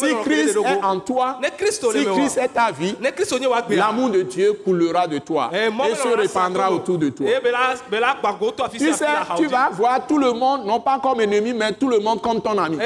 Si 0.00 0.14
Christ 0.24 0.56
est 0.56 0.82
en 0.84 0.98
toi, 1.00 1.38
ne 1.42 1.48
si 1.66 2.04
Christ 2.06 2.38
est 2.38 2.48
ta 2.48 2.70
vie, 2.70 2.94
ne 2.98 3.76
l'amour 3.76 4.08
de 4.08 4.22
Dieu 4.22 4.54
coulera 4.64 5.06
de 5.06 5.18
toi 5.18 5.50
Eh, 5.52 5.66
et 5.66 5.94
se 5.94 6.08
répandra 6.16 6.72
autour 6.72 6.96
de 6.96 7.10
toi. 7.10 7.26
afi 8.64 8.78
Tu 8.78 8.92
sais, 8.94 9.04
tu 9.36 9.46
vas 9.48 9.68
voir 9.70 10.06
tout 10.06 10.18
le 10.18 10.32
monde, 10.32 10.64
non 10.64 10.80
pas 10.80 10.98
comme 10.98 11.20
ennemi, 11.20 11.52
mais 11.52 11.72
tout 11.72 11.88
le 11.90 11.98
monde 11.98 12.22
comme 12.22 12.40
ton 12.40 12.56
ami. 12.56 12.78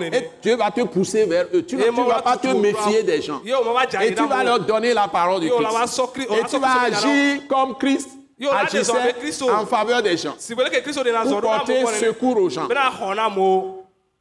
nene 0.00 0.14
Et 0.14 0.30
Dieu 0.42 0.56
va 0.56 0.70
te 0.70 0.80
pousser 0.82 1.26
vers 1.26 1.44
eux. 1.52 1.62
Tu 1.66 1.76
ne 1.76 1.90
mawu 1.90 2.08
la 2.08 2.14
vas 2.16 2.22
pas 2.22 2.36
te 2.38 2.48
méfier 2.48 3.02
des 3.02 3.20
gens. 3.20 3.42
Et 4.00 4.14
tu 4.14 4.26
vas 4.26 4.42
leur 4.42 4.60
donner 4.60 4.94
la 4.94 5.06
parole 5.06 5.42
de 5.42 5.48
Christ. 5.48 5.60
Et 6.30 6.44
tu 6.48 6.58
vas 6.58 6.90
sɔkri 7.00 7.09
comme 7.48 7.76
Christ 7.76 8.08
agissait 8.48 9.14
Christ, 9.18 9.42
oh. 9.44 9.50
en 9.50 9.66
faveur 9.66 10.02
des 10.02 10.16
gens. 10.16 10.34
Pour 11.28 11.40
porter 11.40 11.84
secours 12.00 12.36
aux 12.38 12.48
gens. 12.48 12.68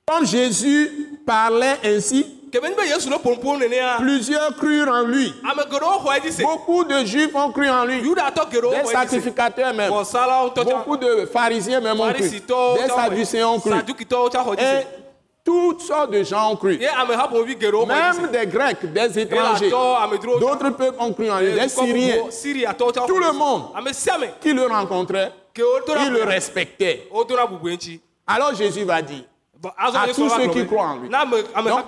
Quand 0.05 0.25
Jésus 0.25 1.19
parlait 1.25 1.77
ainsi, 1.83 2.25
nenea 2.51 3.97
plusieurs 3.99 4.55
crurent 4.55 4.91
en 4.91 5.03
lui. 5.03 5.33
se 6.31 6.41
Beaucoup 6.41 6.83
de 6.83 7.05
Juifs 7.05 7.35
ont 7.35 7.51
cru 7.51 7.69
en 7.69 7.85
lui. 7.85 8.01
Des 8.01 8.91
sacrificateurs 8.91 9.73
même. 9.73 9.91
Beaucoup 9.91 10.97
de 10.97 11.25
pharisiens 11.31 11.79
même 11.79 11.99
ont 11.99 12.11
cru. 12.11 12.23
Des 12.29 12.87
sadducéens 12.87 13.47
ont 13.49 13.59
cru. 13.59 13.71
Et 13.71 14.87
toutes 15.49 15.81
sortes 15.81 16.11
de 16.11 16.23
gens 16.23 16.51
ont 16.51 16.55
cru. 16.55 16.77
Même 16.77 18.27
des 18.31 18.45
Grecs, 18.45 18.85
des 18.93 19.19
étrangers. 19.19 19.71
D'autres 20.39 20.69
peuples 20.69 20.97
ont 20.99 21.11
cru 21.11 21.31
en 21.31 21.39
lui. 21.39 21.53
Des 21.53 21.67
Syriens. 21.67 22.73
Tout 23.07 23.17
le 23.17 23.33
monde. 23.33 23.63
ame 23.75 23.87
qui 24.39 24.53
le 24.53 24.61
wodona 24.61 25.31
ils 26.05 26.11
le 26.11 27.71
eŋtsi 27.71 27.99
Alors 28.27 28.53
Jésus 28.53 28.83
va 28.83 29.01
dire, 29.01 29.23
À 29.77 30.07
tous 30.13 30.29
ceux 30.29 30.47
qui 30.47 30.65
croient 30.65 30.87
en 30.87 30.97
lui. 30.99 31.09
Donc, 31.09 31.85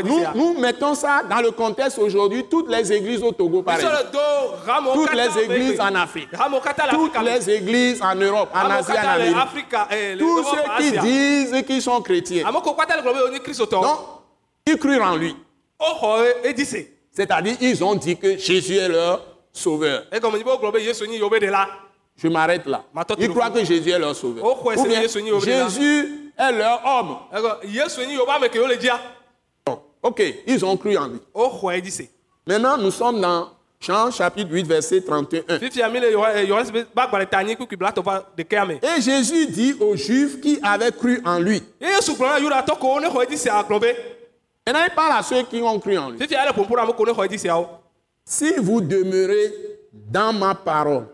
edzi 0.00 0.24
nous, 0.34 0.58
mettons 0.58 0.94
ça 0.94 1.22
dans 1.28 1.40
le 1.40 1.52
contexte 1.52 1.98
aujourd'hui, 1.98 2.44
toutes 2.50 2.68
les 2.68 2.92
églises 2.92 3.22
au 3.22 3.32
Togo, 3.32 3.62
par 3.62 3.76
exemple, 3.76 3.96
toutes 4.92 5.14
les 5.14 5.38
églises 5.44 5.80
en 5.80 5.94
Afrique, 5.94 6.28
toutes 6.90 7.20
les 7.22 7.50
églises 7.50 8.02
en 8.02 8.14
Europe, 8.14 8.50
en 8.54 8.70
Asie, 8.70 8.92
en 8.92 9.08
Amérique, 9.08 9.36
eh, 9.90 10.16
tous 10.18 10.44
ceux 10.44 10.62
qui 10.78 10.88
Asia. 10.88 11.00
disent 11.02 11.62
qu'ils 11.66 11.82
sont 11.82 12.00
chrétiens, 12.02 12.44
donc, 12.50 12.64
ils 14.66 14.78
crurent 14.78 15.04
en 15.04 15.16
lui. 15.16 15.34
woxɔ 15.80 16.44
edzi 16.44 16.64
se 16.66 16.76
C'est-à-dire, 17.10 17.56
ils 17.60 17.82
ont 17.84 17.94
dit 17.94 18.16
que 18.16 18.36
Jésus 18.36 18.76
est 18.76 18.88
leur 18.88 19.20
sauveur. 19.52 20.04
Je 22.16 22.28
m'arrête 22.28 22.66
là. 22.66 22.84
Ils 23.18 23.28
croient 23.28 23.50
que 23.50 23.64
Jésus 23.64 23.90
est 23.90 23.98
leur 23.98 24.14
sauveur. 24.14 24.44
Oh, 24.44 24.70
Ou 24.76 24.84
bien, 24.84 25.02
Jésus, 25.40 26.23
est 26.38 26.52
leur 26.52 26.80
homme. 26.84 27.16
Bon, 29.66 29.80
ok, 30.02 30.22
ils 30.46 30.64
ont 30.64 30.76
cru 30.76 30.96
en 30.96 31.06
lui. 31.08 31.20
Maintenant, 32.46 32.76
nous 32.76 32.90
sommes 32.90 33.20
dans 33.20 33.48
Jean 33.80 34.10
chapitre 34.10 34.50
8, 34.50 34.66
verset 34.66 35.02
31. 35.02 35.58
fifia 35.58 35.88
mi 35.88 36.00
le 36.00 36.10
Yoha- 36.10 36.32
eh, 36.36 36.46
ɖekea 38.36 38.64
me 38.66 38.74
Et 38.82 39.00
Jésus 39.00 39.46
dit 39.46 39.76
aux 39.80 39.94
Juifs 39.96 40.40
qui 40.40 40.58
avaient 40.62 40.92
cru 40.92 41.20
en 41.24 41.38
lui. 41.38 41.62
Maintenant, 44.66 44.84
il 44.88 44.94
parle 44.94 45.18
à 45.18 45.22
ceux 45.22 45.42
qui 45.42 45.60
ont 45.62 45.78
cru 45.78 45.98
en 45.98 46.10
lui. 46.10 46.18
Si 48.26 48.54
vous 48.56 48.80
demeurez 48.80 49.52
dans 49.92 50.32
ma 50.32 50.54
parole, 50.54 51.06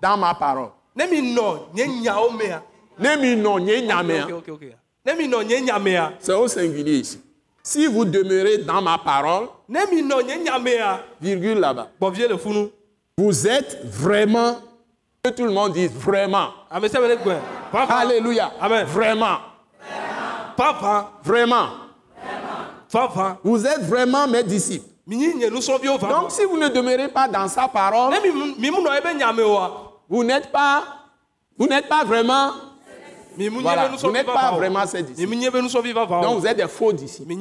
dans 0.00 0.16
ma 0.16 0.34
parole, 0.34 0.70
ne 0.96 1.06
mi 1.06 1.34
nɔ 1.34 1.58
nye 1.74 1.86
nyawo 1.88 2.30
mea 2.30 2.62
ne 2.98 3.16
mi 3.16 3.36
nɔ 3.36 3.60
nye 3.60 3.80
nya 3.82 4.02
mea, 4.02 4.24
Ok, 4.26 4.32
ok, 4.38 4.48
ok. 4.52 4.62
ne 5.06 5.14
mi 5.14 5.28
nɔ 5.28 5.44
nye 5.46 5.60
nya 5.60 5.78
mea 5.78 6.12
c'est 6.20 6.32
au 6.34 6.46
singulier 6.48 6.98
ici. 7.00 7.18
Si 7.64 7.86
vous 7.86 8.04
demeurez 8.04 8.58
dans 8.58 8.82
ma 8.82 8.98
parole, 8.98 9.48
ne 9.68 9.80
mi 9.90 10.02
nɔ 10.02 10.22
nye 10.26 10.36
nya 10.44 10.58
mea 10.58 11.00
virgule 11.20 11.60
là-bas, 11.60 11.88
gbɔvie 12.00 12.28
le 12.28 12.36
funu 12.36 12.68
vous 13.18 13.46
êtes 13.46 13.78
vraiment, 13.84 14.56
que 15.22 15.30
tout 15.30 15.44
le 15.44 15.52
monde 15.52 15.72
dise 15.74 15.92
vraiment. 15.92 16.48
ame 16.70 16.88
sia 16.88 16.98
ame 16.98 17.08
ne 17.08 17.16
gbɛ 17.16 17.36
vava 17.72 17.94
Alléluia. 17.94 18.52
Amen. 18.60 18.84
Vraiment, 18.86 19.38
vava 20.58 21.12
vraiment. 21.22 21.68
vava 22.90 23.38
Vous 23.44 23.66
êtes 23.66 23.82
vraiment 23.82 24.26
mes 24.28 24.42
disciples. 24.42 24.86
Donc, 25.06 26.30
si 26.30 26.44
vous 26.44 26.56
ne 26.58 26.68
demeurez 26.68 27.08
pas 27.08 27.26
dans 27.28 27.48
sa 27.48 27.66
parole, 27.68 28.12
ne 28.14 28.20
mi 28.58 28.70
mu- 28.70 28.82
nɔ 28.82 28.98
ebe 28.98 29.16
nya 29.18 29.32
me 29.32 29.42
oa 29.42 29.91
vous 30.12 30.22
n'êtes 30.22 30.52
pas, 30.52 30.84
vous 31.56 31.66
n'êtes 31.66 31.88
pas 31.88 32.04
vraiment, 32.04 32.52
Voilà, 33.38 33.88
vous 33.88 34.10
n'êtes 34.10 34.26
pas 34.26 34.52
vraiment 34.52 34.80
mi 34.94 35.02
disciples. 35.02 36.22
Donc, 36.22 36.38
vous 36.40 36.46
êtes 36.46 36.58
des 36.58 36.68
faux 36.68 36.92
disciples. 36.92 37.32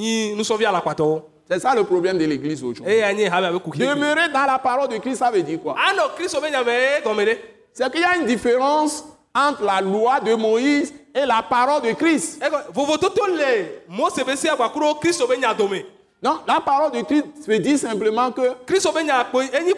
C'est 1.49 1.59
ça 1.59 1.75
le 1.75 1.83
problème 1.83 2.17
de 2.17 2.23
l'église 2.23 2.63
aujourd'hui. 2.63 2.85
kuki 3.59 3.79
Demeurer 3.79 4.29
dans 4.29 4.45
la 4.45 4.57
parole 4.57 4.87
de 4.87 4.97
Christ, 4.99 5.17
ça 5.17 5.29
veut 5.29 5.43
dire 5.43 5.59
quoi? 5.61 5.75
Gɔme 7.03 7.25
ɖe 7.25 7.37
C'est 7.73 7.91
qu'il 7.91 7.99
y 7.99 8.05
a 8.05 8.15
une 8.15 8.25
différence 8.25 9.03
entre 9.35 9.65
la 9.65 9.81
loi 9.81 10.21
de 10.21 10.33
Moïse 10.33 10.93
et 11.13 11.25
la 11.25 11.41
parole 11.43 11.81
de 11.81 11.91
Christ. 11.91 12.41
Donc, 16.21 16.41
la 16.47 16.61
parole 16.61 16.91
de 16.91 17.01
Christ 17.01 17.25
veut 17.47 17.57
dire 17.57 17.79
simplement 17.79 18.31
que 18.31 18.41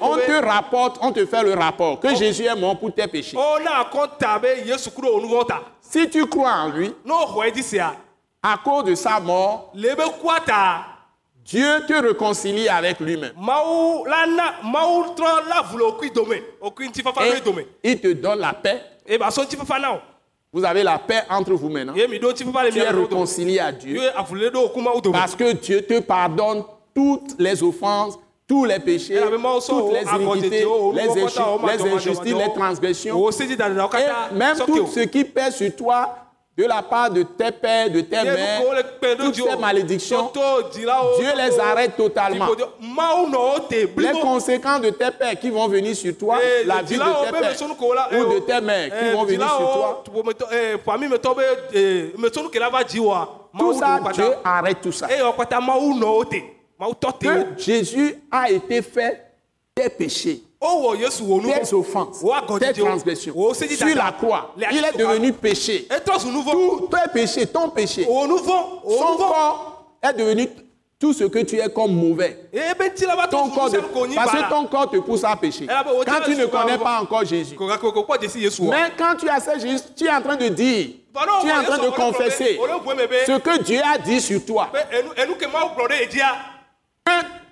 on 0.02 0.16
te 0.18 0.46
rapporte, 0.46 0.98
on 1.02 1.12
te 1.14 1.26
fait 1.26 1.42
le 1.42 1.54
rapport 1.54 2.00
que 2.02 2.14
Jésus 2.16 2.44
est 2.44 2.56
mort 2.56 2.78
pour 2.78 2.94
tes 2.94 3.08
péchés. 3.08 3.38
o 3.38 3.60
na 3.64 3.82
akɔnta 3.84 4.40
be 4.40 4.68
yesu 4.68 4.92
kuro 4.92 5.20
onuvɔ 5.20 5.48
ta 5.48 5.62
Si 5.80 6.10
tu 6.10 6.26
crois 6.28 6.52
en 6.52 6.70
lui, 6.70 6.94
à 8.42 8.58
cause 8.58 8.84
de 8.84 8.96
sa 8.96 9.22
mort, 9.22 9.72
Dieu 11.46 11.86
te 11.88 11.94
réconcilie 11.94 12.68
avec 12.68 13.00
lui-même. 13.00 13.34
Et 17.84 17.92
il 17.92 18.02
te 18.02 18.14
donne 18.14 18.40
la 18.40 18.54
paix. 18.54 18.82
Vous 20.54 20.64
avez 20.64 20.84
la 20.84 21.00
paix 21.00 21.24
entre 21.30 21.54
vous 21.54 21.68
maintenant. 21.70 21.94
Tu 21.96 22.80
es 22.80 22.90
réconcilié 22.90 23.60
à 23.60 23.72
Dieu. 23.72 24.00
Parce 25.12 25.36
que 25.36 25.52
Dieu 25.54 25.82
te 25.82 26.00
pardonne 26.00 26.64
toutes 26.94 27.36
les 27.40 27.64
offenses, 27.64 28.20
tous 28.48 28.66
les 28.66 28.78
péchés, 28.78 29.20
toutes 29.20 29.92
les 29.94 30.04
iniquités, 30.22 30.66
les, 30.94 31.08
les 31.08 31.84
injustices, 31.92 32.34
les 32.36 32.54
transgressions. 32.54 33.30
Et 33.32 34.36
même 34.36 34.58
tout 34.66 34.86
ce 34.88 35.00
qui 35.00 35.24
pèse 35.24 35.56
sur 35.56 35.76
toi 35.76 36.18
de 36.56 36.66
la 36.66 36.84
part 36.84 37.10
de 37.10 37.24
tes 37.24 37.52
pères, 37.52 37.90
de 37.90 38.02
tes 38.02 38.16
mères, 38.36 38.62
toutes 39.18 39.36
ces 39.36 39.56
malédictions, 39.58 40.30
Dieu 41.18 41.30
les 41.36 41.60
arrête 41.60 41.96
totalement. 41.98 42.46
Les 43.98 44.12
conséquences 44.22 44.82
de 44.82 44.90
tes 44.92 45.10
pères 45.12 45.40
qui 45.40 45.50
vont 45.50 45.68
venir 45.68 45.96
sur 45.96 46.16
toi, 46.16 46.38
Eh, 46.44 46.64
la 46.66 46.82
vie 46.84 46.96
de 46.98 47.00
tes 47.26 47.32
pères 47.32 47.58
ou 48.12 48.34
de 48.34 48.40
tes 48.40 48.62
mères 48.62 48.90
qui 49.00 49.06
vont 49.14 49.24
venir 49.24 49.48
sur 49.50 49.74
toi, 49.74 50.04
eh, 50.52 50.78
tout 53.58 53.74
ça, 53.80 54.00
Dieu 54.14 54.26
arrête 54.44 54.82
tout 54.82 54.92
ça. 54.92 55.08
Que 57.56 57.58
Jésus 57.58 58.16
a 58.32 58.50
été 58.52 58.82
fait 58.84 59.22
tes 59.74 59.90
péchés. 59.90 60.44
Tes 61.54 61.74
offenses, 61.74 62.24
tes 62.60 62.74
transgressions. 62.86 63.34
Sur 63.76 63.96
la 63.96 64.12
croix, 64.12 64.54
il 64.72 64.78
est 64.84 64.98
devenu 64.98 65.34
péché. 65.34 65.88
Tout 66.52 66.90
tes 66.92 67.12
péchés, 67.12 67.48
ton 67.48 67.70
péché, 67.70 68.04
son 68.06 69.18
corps 69.18 69.86
est 70.02 70.14
devenu 70.14 70.48
tout 71.00 71.12
ce 71.12 71.26
que 71.26 71.40
tu 71.40 71.58
es 71.60 71.68
comme 71.70 71.94
mauvais. 71.94 72.48
eye 72.54 72.74
be 72.80 72.84
ŋti 72.84 73.06
la 73.06 73.16
va 73.18 73.28
Ton 73.28 73.50
corps 73.50 73.70
de- 73.70 73.80
parce 74.16 74.32
que 74.32 74.50
ton 74.50 74.66
corps 74.68 74.90
te 74.90 74.98
pousse 74.98 75.26
à 75.26 75.36
pécher. 75.36 75.66
Beau- 75.66 76.02
Quand 76.06 76.22
tu 76.24 76.34
ne 76.36 76.46
connais 76.46 76.78
pas 76.78 77.02
encore 77.02 77.26
Jésus. 77.26 77.58
wa 77.58 77.78
Mais 78.72 78.92
quand 78.98 79.16
tu 79.20 79.28
acceptes 79.28 79.60
Jésus, 79.62 79.84
tu 79.98 80.06
es 80.06 80.10
en 80.10 80.22
train 80.22 80.38
de 80.38 80.48
dire, 80.48 80.92
Voilà, 81.14 81.32
tu 81.42 81.48
es 81.48 81.52
en 81.52 81.64
train 81.64 81.78
de 81.78 81.90
confesser 81.90 82.58
ce 83.28 83.38
que 83.38 83.62
Dieu 83.64 83.82
a 83.84 83.98
dit 83.98 84.22
sur 84.22 84.46
toi. 84.46 84.70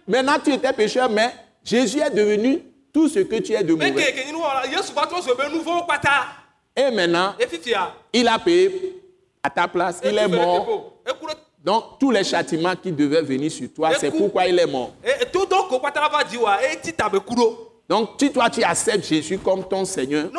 Maintenant 0.07 0.37
tu 0.43 0.53
étais 0.53 0.71
pécheur, 0.73 1.09
mais 1.09 1.33
Jésus 1.63 1.99
est 1.99 2.09
devenu 2.09 2.59
tout 2.93 3.07
ce 3.07 3.19
que 3.19 3.35
tu 3.37 3.53
es 3.53 3.63
de 3.63 3.73
mauvais. 3.73 4.13
Et 6.75 6.91
maintenant, 6.91 7.33
fifia 7.49 7.93
il 8.13 8.27
a 8.27 8.37
payé 8.39 9.01
à 9.43 9.49
ta 9.49 9.67
place, 9.67 9.99
il 10.03 10.17
est 10.17 10.27
mort. 10.27 10.93
Donc, 11.63 11.99
tous 11.99 12.09
les 12.09 12.23
châtiments 12.23 12.75
qui 12.75 12.91
devaient 12.91 13.21
venir 13.21 13.51
sur 13.51 13.71
toi, 13.71 13.91
c'est 13.99 14.09
pourquoi 14.11 14.47
il 14.47 14.57
est 14.57 14.65
mort. 14.65 14.93
Donc, 17.87 18.09
si 18.19 18.31
toi, 18.31 18.49
tu 18.49 18.63
acceptes 18.63 19.05
Jésus 19.05 19.37
comme 19.37 19.63
ton 19.67 19.85
Seigneur, 19.85 20.29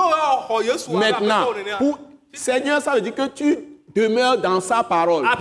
yesu 0.65 0.91
wa 0.91 0.97
be 0.97 1.01
maintenant, 1.01 1.47
pour 1.79 1.99
Seigneur, 2.33 2.81
ça 2.81 2.95
veut 2.95 3.03
dire 3.03 3.15
que 3.15 3.29
tu 3.29 3.57
demeures 3.95 4.39
dans 4.39 4.61
sa 4.61 4.83
parole. 4.83 5.25
nya 5.25 5.37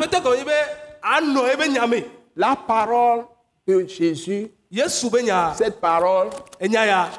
me 1.87 2.03
La 2.35 2.55
parole 2.55 3.25
de 3.65 3.87
Jésus, 3.87 4.51
cette 5.57 5.81
parole 5.81 6.29
ya. 6.61 7.09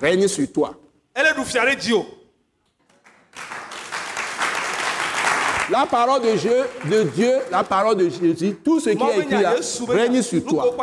règne 0.00 0.26
sur 0.26 0.50
toi. 0.50 0.74
La 5.70 5.86
parole 5.86 6.22
de 6.22 6.32
Dieu, 6.32 6.64
de 6.84 7.02
Dieu, 7.04 7.32
la 7.50 7.62
parole 7.62 7.96
de 7.96 8.08
Jésus, 8.08 8.56
tout 8.64 8.80
ce 8.80 8.90
qui 8.90 9.02
est 9.02 9.18
écrit 9.18 9.42
là, 9.42 9.54
règne 9.88 10.22
sur 10.22 10.44
toi. 10.44 10.74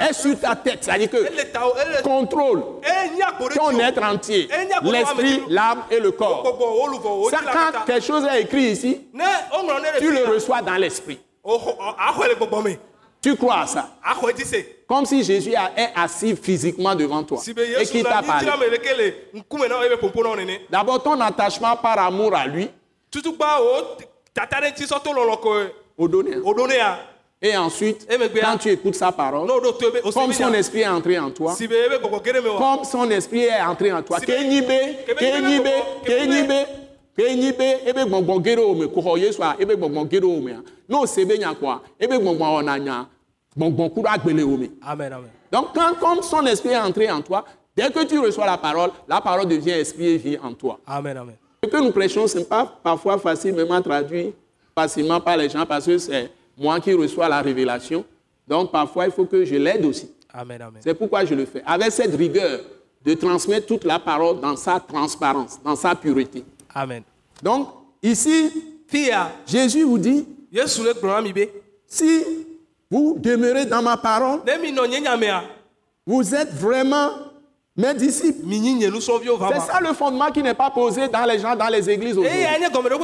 Est 0.00 0.12
sur 0.12 0.38
ta 0.38 0.54
tête, 0.54 0.84
c'est-à-dire 0.84 1.10
que 1.10 2.02
contrôle 2.02 2.62
ton 3.54 3.78
être 3.78 4.02
entier, 4.02 4.48
Et 4.52 4.90
l'esprit, 4.90 5.42
l'âme 5.48 5.84
et 5.90 5.98
le 6.00 6.10
corps. 6.10 6.44
Ça, 7.30 7.38
quand 7.52 7.84
quelque 7.86 8.04
chose 8.04 8.24
est 8.24 8.42
écrit 8.42 8.70
ici, 8.72 9.08
tu 9.98 10.12
le 10.12 10.24
reçois 10.34 10.60
dans 10.60 10.74
l'esprit. 10.76 11.18
Tu 13.26 13.34
crois 13.34 13.62
à 13.62 13.66
ça? 13.66 13.88
Comme 14.86 15.04
si 15.04 15.24
Jésus 15.24 15.50
est 15.50 15.90
assis 15.96 16.36
physiquement 16.36 16.94
devant 16.94 17.24
toi 17.24 17.40
et 17.80 17.84
qu'il 17.84 18.04
t'a 18.04 18.22
parlé. 18.22 18.46
D'abord, 20.70 21.02
ton 21.02 21.20
attachement 21.20 21.74
par 21.74 21.98
amour 21.98 22.36
à 22.36 22.46
lui, 22.46 22.70
ne 25.98 26.72
ya 26.72 26.98
Et 27.42 27.56
ensuite, 27.56 28.06
bien- 28.08 28.42
quand 28.42 28.58
tu 28.58 28.70
écoutes 28.70 28.94
sa 28.94 29.10
parole, 29.10 29.48
comme 30.14 30.32
son 30.32 30.54
esprit 30.54 30.82
est 30.82 30.88
entré 30.88 31.18
en 31.18 31.30
toi, 31.30 31.52
comme 32.58 32.84
son 32.84 33.10
esprit 33.10 33.46
est 33.46 33.60
entré 33.60 33.92
en 33.92 34.02
toi, 34.02 34.18
ebe 34.20 34.38
nya 42.78 43.06
ebe 43.08 43.15
agbele 43.58 44.42
wo 44.42 44.56
me. 44.56 44.70
amen 44.82 45.12
amen 45.12 45.30
Donc, 45.50 45.68
quand, 45.74 45.94
comme 45.98 46.22
son 46.22 46.44
esprit 46.46 46.70
est 46.70 46.78
entré 46.78 47.10
en 47.10 47.22
toi, 47.22 47.44
dès 47.76 47.90
que 47.90 48.04
tu 48.04 48.18
reçois 48.18 48.46
la 48.46 48.58
parole, 48.58 48.90
la 49.08 49.20
parole 49.20 49.46
devient 49.48 49.70
esprit 49.72 50.06
et 50.08 50.16
vie 50.18 50.38
en 50.42 50.52
toi. 50.52 50.78
amen 50.86 51.16
amen 51.16 51.36
Ce 51.62 51.68
que 51.68 51.76
nous 51.78 51.92
prêchons, 51.92 52.26
ce 52.26 52.38
n'est 52.38 52.44
pas 52.44 52.66
parfois 52.82 53.18
facilement 53.18 53.80
traduit 53.82 54.32
facilement 54.74 55.20
par 55.20 55.36
les 55.38 55.48
gens 55.48 55.64
parce 55.64 55.86
que 55.86 55.96
c'est 55.98 56.30
moi 56.56 56.78
qui 56.80 56.92
reçois 56.92 57.28
la 57.28 57.40
révélation. 57.40 58.04
Donc, 58.46 58.70
parfois, 58.70 59.06
il 59.06 59.12
faut 59.12 59.24
que 59.24 59.44
je 59.44 59.54
l'aide 59.56 59.84
aussi. 59.84 60.10
amen 60.32 60.60
amen 60.60 60.80
C'est 60.84 60.94
pourquoi 60.94 61.24
je 61.24 61.34
le 61.34 61.46
fais. 61.46 61.62
Avec 61.66 61.90
cette 61.92 62.14
rigueur 62.14 62.60
de 63.04 63.14
transmettre 63.14 63.66
toute 63.66 63.84
la 63.84 63.98
parole 63.98 64.40
dans 64.40 64.56
sa 64.56 64.78
transparence, 64.80 65.58
dans 65.64 65.76
sa 65.76 65.94
pureté. 65.94 66.44
amen 66.74 67.02
Donc, 67.42 67.68
ici, 68.02 68.50
Jésus 69.46 69.82
vous 69.84 69.98
dit, 69.98 70.26
si 71.86 72.24
vous 72.90 73.16
demeurez 73.18 73.66
dans 73.66 73.82
ma 73.82 73.96
parole, 73.96 74.40
vous 76.06 76.34
êtes 76.34 76.52
vraiment 76.52 77.10
mes 77.76 77.92
disciples. 77.94 78.46
C'est 78.46 79.60
ça 79.60 79.80
le 79.80 79.92
fondement 79.92 80.30
qui 80.30 80.42
n'est 80.42 80.54
pas 80.54 80.70
posé 80.70 81.08
dans 81.08 81.24
les 81.26 81.38
gens, 81.38 81.54
dans 81.54 81.68
les 81.68 81.90
églises 81.90 82.16
aujourd'hui. 82.16 82.40
le 82.88 82.96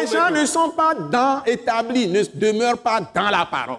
Les 0.00 0.06
gens 0.06 0.30
ne 0.30 0.44
sont 0.46 0.70
pas 0.70 0.94
dans, 0.94 1.42
établis, 1.46 2.06
ne 2.08 2.22
demeurent 2.34 2.78
pas 2.78 3.00
dans 3.14 3.30
la 3.30 3.46
parole 3.46 3.76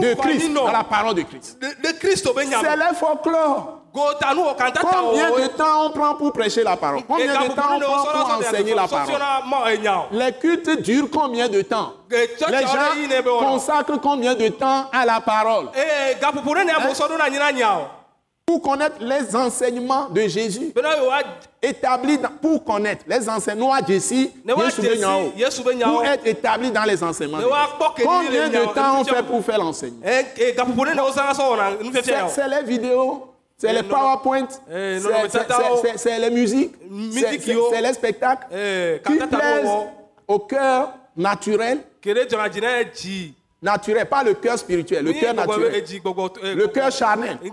de 0.00 0.14
Christ, 0.14 0.52
dans 0.52 0.70
la 0.70 0.84
parole 0.84 1.14
de 1.14 1.22
Christ. 1.22 1.58
C'est 1.60 2.76
le 2.76 2.94
folklore. 2.94 3.73
Combien 3.94 5.30
wɔwɔ 5.30 5.42
de 5.42 5.46
temps 5.56 5.86
on 5.86 5.90
prend 5.90 6.14
pour 6.16 6.32
prêcher 6.32 6.64
la 6.64 6.76
parole? 6.76 7.02
Combien 7.06 7.26
de 7.26 7.54
temps 7.54 7.76
on 7.76 7.80
prend 7.80 8.04
pour 8.04 8.30
enseigner 8.38 8.74
la 8.74 8.88
parole? 8.88 9.14
Les 10.12 10.32
cultes 10.32 10.82
durent 10.82 11.10
combien 11.10 11.48
de 11.48 11.62
temps? 11.62 11.92
Les 12.10 12.28
gens 12.66 13.38
consacrent 13.40 14.00
combien 14.00 14.34
de 14.34 14.48
temps 14.48 14.86
à 14.92 15.04
la 15.06 15.20
parole? 15.20 15.68
Nya 17.54 17.78
o 17.78 17.82
Pour 18.46 18.60
connaître 18.60 18.96
les 19.00 19.34
enseignements 19.34 20.08
de 20.10 20.20
Jésus. 20.28 20.70
dans- 22.18 22.28
pour 22.42 22.62
connaître 22.64 23.04
les 23.06 23.26
enseignements 23.28 23.72
à 23.72 23.80
Jésus, 23.86 24.30
pour 24.44 26.04
être 26.04 26.26
établi 26.26 26.70
dans 26.70 26.84
les 26.84 27.02
enseignements. 27.02 27.38
de 27.38 27.44
Combien 28.04 28.48
de 28.50 28.74
temps 28.74 29.00
on 29.00 29.04
fait 29.04 29.22
pour 29.22 29.42
faire 29.44 29.58
l'enseignement? 29.58 30.04
O 30.04 30.08
c'est 32.28 32.48
les 32.48 32.62
vidéos, 32.64 33.28
c'est 33.68 33.72
les 33.72 33.82
non, 33.82 33.88
PowerPoint, 33.88 34.48
Eh, 34.70 34.98
c'est- 35.00 35.08
oh. 35.70 36.20
les 36.20 36.30
musiques, 36.30 36.74
Musique, 36.90 37.42
c'est- 37.72 37.80
les 37.82 37.92
spectacles 37.92 38.46
Eh, 38.52 39.00
qui 39.04 39.18
kantata 39.18 39.36
plaisent 39.36 39.64
wɔwɔ. 39.66 39.86
au 40.28 40.38
cœur 40.40 40.92
naturel, 41.16 41.78
naturel, 43.62 44.06
pas 44.06 44.22
le 44.22 44.34
cœur 44.34 44.58
spirituel, 44.58 45.04
le 45.04 45.12
cœur 45.12 45.34
naturel, 45.34 45.84
eh, 46.42 46.54
le 46.54 46.66
cœur 46.68 46.90
charnel. 46.92 47.38
Hein? 47.42 47.48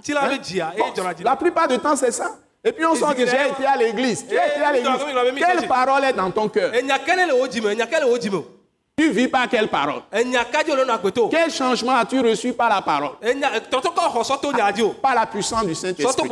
Bon, 0.78 0.86
dzi 1.16 1.24
La 1.24 1.36
plupart 1.36 1.68
du 1.68 1.80
temps, 1.80 1.96
c'est 1.96 2.12
ça. 2.12 2.36
Et 2.64 2.72
puis 2.74 2.86
on 2.86 2.94
sent 2.94 3.16
que 3.18 3.26
j'ai 3.26 3.48
été 3.50 3.66
à 3.66 3.76
l'église. 3.76 4.26
Eh, 4.30 4.34
été 4.36 4.64
à 4.64 4.72
Quelle 5.34 5.68
parole 5.68 6.04
est 6.04 6.14
dans 6.14 6.30
ton 6.30 6.48
cœur? 6.48 6.72
Tu 8.98 9.10
vis 9.12 9.28
par 9.28 9.48
quelle 9.50 9.68
parole? 9.68 10.02
Quel 11.30 11.52
changement 11.52 11.96
as-tu 11.98 12.20
reçu 12.20 12.54
par 12.54 12.70
la 12.70 12.82
parole? 12.82 13.12
O 13.24 14.90
Par 15.02 15.16
la 15.16 15.26
puissance 15.26 15.66
du 15.66 15.74
Saint-Esprit. 15.76 16.28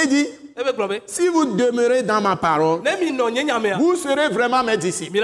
Il 0.00 0.08
dit, 0.08 0.26
be 0.56 1.00
si 1.06 1.28
vous 1.28 1.44
demeurez 1.56 2.02
dans 2.02 2.20
ma 2.20 2.36
parole, 2.36 2.82
vous 3.78 3.96
serez 3.96 4.28
vraiment 4.28 4.62
mes 4.62 4.76
disciples. 4.76 5.18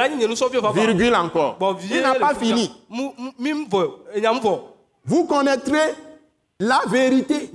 Virgule 0.73 1.15
encore. 1.15 1.59
Il 1.91 2.01
n'a 2.01 2.15
pas 2.15 2.35
fi 2.35 2.47
fini. 2.47 2.73
Vous 5.05 5.25
connaîtrez 5.27 5.95
la 6.59 6.81
vérité. 6.89 7.51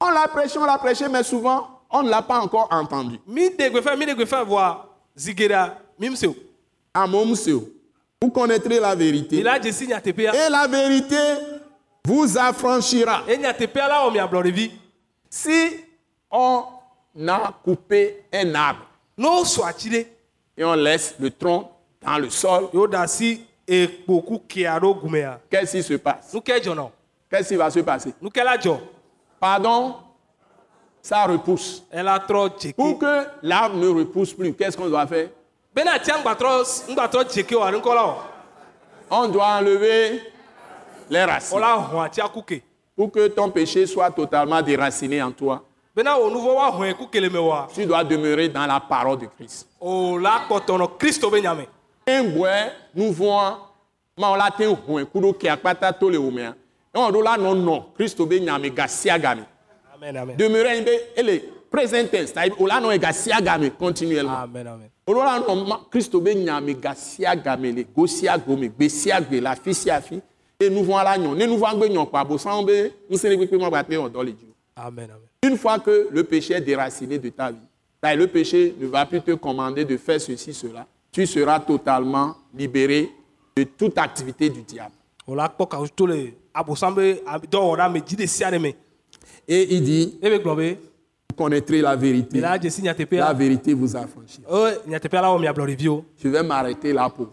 On 0.00 0.10
l'a 0.10 0.28
prêché, 0.28 0.58
on 0.58 0.64
l'a 0.64 0.78
prêché, 0.78 1.08
mais 1.08 1.22
souvent, 1.22 1.68
on 1.90 2.02
ne 2.02 2.10
l'a 2.10 2.22
pas 2.22 2.38
encore 2.40 2.68
entendu. 2.70 3.18
À 6.94 7.06
mon 7.06 7.24
vous 8.22 8.30
connaîtrez 8.30 8.78
la 8.78 8.94
vérité. 8.94 9.38
Et 9.38 9.42
la 9.42 10.66
vérité 10.68 11.16
vous 12.04 12.38
affranchira. 12.38 13.24
e 13.28 14.68
Si 15.28 15.76
on 16.30 16.64
a 17.26 17.54
coupé 17.64 18.24
un 18.32 18.54
arbre 18.54 18.86
et 20.56 20.64
on 20.64 20.74
laisse 20.74 21.14
le 21.18 21.30
tronc 21.30 21.70
dans 22.00 22.18
le 22.18 22.30
sol, 22.30 22.68
gumea 25.02 25.40
qu'est-ce 25.50 25.76
qui 25.76 25.82
se 25.82 25.94
passe? 25.94 26.36
Qu'est-ce 27.30 27.48
qui 27.48 27.56
va 27.56 27.70
se 27.70 27.80
passer? 27.80 28.14
Pardon, 29.40 29.96
ça 31.00 31.24
repousse. 31.24 31.82
Pour 32.76 32.98
que 32.98 33.24
l'arbre 33.42 33.76
ne 33.76 33.88
repousse 33.88 34.32
plus, 34.34 34.54
qu'est-ce 34.54 34.76
qu'on 34.76 34.88
doit 34.88 35.06
faire? 35.06 35.28
On 39.10 39.28
doit 39.28 39.56
enlever 39.58 40.20
les 41.10 41.24
racines. 41.24 41.58
Pour 42.96 43.10
que 43.10 43.28
ton 43.28 43.50
péché 43.50 43.86
soit 43.86 44.10
totalement 44.10 44.60
déraciné 44.60 45.22
en 45.22 45.32
toi. 45.32 45.64
Tu 47.74 47.86
dois 47.86 48.04
demeurer 48.04 48.48
dans 48.48 48.66
la 48.66 48.80
parole 48.80 49.18
de 49.18 49.26
Christ. 49.26 49.66
amen 59.94 60.16
amen. 60.16 60.36
Demeurer 60.36 60.78
sia 63.12 63.40
game 63.40 63.70
continuellement. 63.70 64.42
amen 64.42 64.66
amen 64.66 64.91
O 65.06 65.12
ɖo 65.12 65.24
la 65.24 65.38
nɔ 65.40 65.90
Kristo 65.90 66.20
be 66.20 66.34
nyame 66.34 66.74
ga 66.80 66.94
sia 66.94 67.34
game 67.36 67.72
le 67.72 67.84
go 67.94 68.06
sia 68.06 68.38
gome 68.38 68.68
gbe 68.68 68.88
sia 68.88 69.20
gbe 69.20 69.40
le 69.40 69.46
afi 69.48 69.74
sia 69.74 69.96
afi. 69.96 70.20
E 70.60 70.68
nuvoa 70.70 71.02
la 71.04 71.16
nyɔ 71.18 71.36
ne 71.36 71.46
nuvoa 71.46 71.74
gbe 71.74 71.88
nyɔ 71.90 72.06
kpa 72.08 72.20
abosan 72.20 72.64
be 72.64 72.92
ŋusẽ 73.10 73.36
kpekpe 73.36 73.58
ma 73.60 73.68
gba 73.68 73.82
te 73.84 73.96
wɔ 73.96 74.08
dɔ 74.10 74.24
le 74.24 74.32
dzi 74.32 74.46
o. 74.48 74.54
amen 74.76 75.10
amen 75.10 75.28
Une 75.44 75.56
fois 75.58 75.80
que 75.80 76.08
le 76.12 76.22
péché 76.22 76.54
est 76.54 76.60
déraciné 76.60 77.18
de 77.18 77.28
ta 77.30 77.50
vie, 77.50 77.58
est, 78.00 78.14
le 78.16 78.28
péché 78.28 78.74
ne 78.78 78.86
va 78.86 79.04
plus 79.06 79.20
te 79.20 79.32
commander 79.32 79.84
de 79.84 79.96
faire 79.96 80.20
ceci, 80.20 80.54
cela. 80.54 80.86
Tu 81.10 81.26
seras 81.26 81.58
totalement 81.58 82.36
libéré 82.54 83.10
de 83.56 83.64
toute 83.64 83.98
activité 83.98 84.48
du 84.50 84.62
diable. 84.62 84.94
o 85.26 85.34
la 85.34 85.48
kpɔ 85.48 85.68
kawo 85.68 85.88
to 85.88 86.06
le 86.06 86.32
abosan 86.54 86.92
be 86.94 87.20
ab- 87.26 87.44
dɔ 87.50 87.58
wɔ 87.58 87.76
ɖe 87.76 87.80
ame 87.80 88.00
dzi 88.02 88.14
ɖe 88.16 88.26
sia 88.28 88.50
ɖe 88.52 88.60
me 88.60 88.74
Et 89.48 89.74
il 89.74 89.82
dit, 89.82 90.18
e 90.22 90.28
be 90.30 90.38
gblɔ 90.38 90.56
be 90.56 90.76
connaîtrez 91.32 91.80
la 91.80 91.96
vérité. 91.96 92.40
la 92.40 93.32
vérité 93.32 93.74
vous 93.74 93.96
affranchira. 93.96 94.48
o 94.48 94.68
nyateƒea 94.86 95.22
la 95.22 95.28
wɔ 95.28 95.40
mi 95.40 95.46
ablɔ 95.46 95.66
ɖeviwo 95.66 96.04
Je 96.22 96.28
vais 96.28 96.42
m'arrêter 96.42 96.92
là 96.92 97.10
pour 97.10 97.26
vous. 97.26 97.32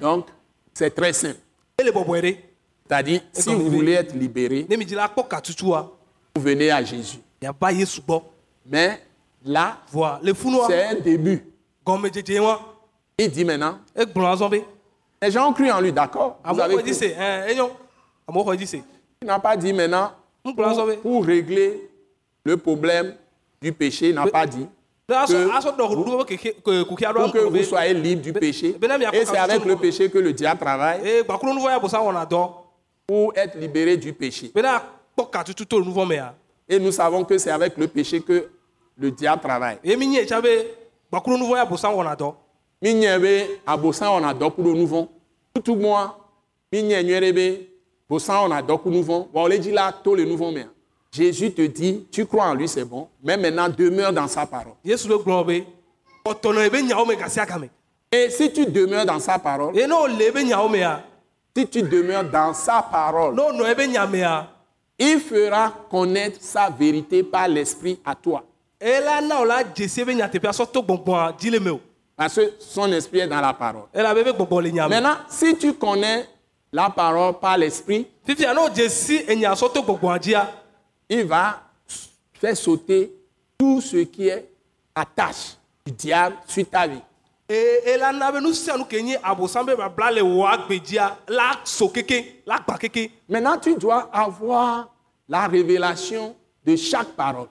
Donc, 0.00 0.26
c'est 0.72 0.94
très 0.94 1.12
simple. 1.12 1.38
C'est-à-dire, 1.78 3.20
si 3.32 3.54
vous 3.54 3.70
voulez 3.70 3.92
être 3.92 4.14
libéré, 4.14 4.66
vous 6.34 6.42
venez 6.42 6.70
à 6.70 6.84
Jésus. 6.84 7.18
Mais 8.66 9.00
là, 9.44 9.78
c'est 10.66 10.84
un 10.84 11.00
début. 11.00 11.44
Il 13.18 13.30
dit 13.30 13.44
maintenant, 13.44 13.78
les 15.22 15.30
gens 15.30 15.48
ont 15.48 15.52
cru 15.52 15.70
en 15.70 15.80
lui, 15.80 15.92
d'accord? 15.92 16.40
Se 16.44 17.04
Il 19.22 19.26
n'a 19.26 19.38
pas 19.38 19.56
dit 19.56 19.72
maintenant, 19.72 20.12
be 20.44 20.96
pour 21.02 21.24
régler 21.24 21.88
le 22.44 22.56
problème 22.56 23.14
du 23.60 23.72
péché, 23.72 24.12
n'a 24.12 24.26
pas 24.26 24.46
dit. 24.46 24.66
que- 25.06 25.12
ɖo 27.12 27.22
Pour 27.24 27.32
que 27.32 27.38
vous 27.38 27.62
soyez 27.62 27.94
libre 27.94 28.22
du 28.22 28.32
péché. 28.32 28.74
ben, 28.78 28.90
Et 29.12 29.24
c'est 29.26 29.36
avec 29.36 29.64
le 29.64 29.76
péché 29.76 30.08
que 30.10 30.18
le 30.18 30.32
diable 30.32 30.60
travaille 30.60 31.00
wɔna 31.28 32.24
dɔ 32.26 32.50
pour 33.06 33.32
être 33.36 33.58
libéré 33.58 33.96
du 33.96 34.12
péché. 34.12 34.50
le 34.54 36.20
Et 36.68 36.78
nous 36.78 36.92
savons 36.92 37.24
que 37.24 37.36
c'est 37.36 37.50
avec 37.50 37.76
le 37.76 37.86
péché 37.88 38.20
que 38.20 38.48
le 38.96 39.10
diable 39.10 39.42
travaille. 39.42 39.78
ye 39.84 39.96
mi 39.96 40.06
nye 40.06 40.24
tsa 40.24 40.40
be 40.40 40.48
gbakuro 41.10 41.36
nuvɔ 41.36 41.56
ya 41.56 41.64
bosa 41.66 41.88
wɔna 41.88 42.16
dɔ 42.16 42.34
Minye 42.84 43.18
be 43.18 43.60
abosan 43.66 44.08
on 44.10 44.24
a 44.28 44.34
doku 44.34 44.62
do 44.62 44.74
nouveau. 44.74 45.08
Tout 45.64 45.74
moi, 45.76 46.18
minye 46.70 47.02
nyere 47.02 47.32
be 47.32 47.66
bosan 48.10 48.50
on 48.50 48.62
doku 48.62 48.90
nouveau. 48.90 49.26
On 49.32 49.46
le 49.46 49.56
dit 49.58 49.70
là, 49.70 49.90
tout 50.04 50.14
le 50.14 50.24
nouveau 50.26 50.50
mais. 50.50 50.66
Jésus 51.14 51.52
te 51.52 51.62
dit, 51.62 52.06
tu 52.10 52.26
crois 52.26 52.46
en 52.46 52.54
lui, 52.54 52.68
c'est 52.68 52.84
bon, 52.84 53.06
mais 53.22 53.36
maintenant 53.36 53.68
demeure 53.68 54.12
dans 54.12 54.26
sa 54.26 54.46
parole. 54.46 54.74
Et 54.84 54.96
si 58.30 58.52
tu 58.52 58.66
demeures 58.66 59.06
dans 59.06 59.20
sa 59.20 59.38
parole, 59.38 59.72
si 61.56 61.68
tu 61.68 61.82
demeures 61.82 62.24
dans 62.24 62.52
sa 62.52 62.82
parole, 62.82 63.36
il 64.98 65.20
fera 65.20 65.72
connaître 65.88 66.38
sa 66.40 66.68
vérité 66.68 67.22
par 67.22 67.46
l'esprit 67.46 68.00
à 68.04 68.16
toi. 68.16 68.42
Parce 72.16 72.34
que 72.34 72.52
son 72.58 72.92
esprit 72.92 73.20
est 73.20 73.28
dans 73.28 73.40
la 73.40 73.52
parole. 73.52 73.84
Maintenant, 73.94 75.16
si 75.28 75.56
tu 75.56 75.74
connais 75.74 76.26
la 76.72 76.90
parole 76.90 77.38
par 77.38 77.56
l'esprit, 77.56 78.08
il 81.14 81.24
va 81.24 81.62
faire 82.40 82.56
sauter 82.56 83.12
tout 83.56 83.80
ce 83.80 83.98
qui 83.98 84.28
est 84.28 84.48
attache 84.94 85.56
du 85.86 85.92
diable 85.92 86.36
sur 86.46 86.68
ta 86.68 86.86
vie. 86.86 87.00
Maintenant, 93.28 93.58
tu 93.58 93.74
dois 93.76 94.08
avoir 94.12 94.88
la 95.28 95.46
révélation 95.46 96.34
de 96.64 96.74
chaque 96.76 97.08
parole. 97.08 97.48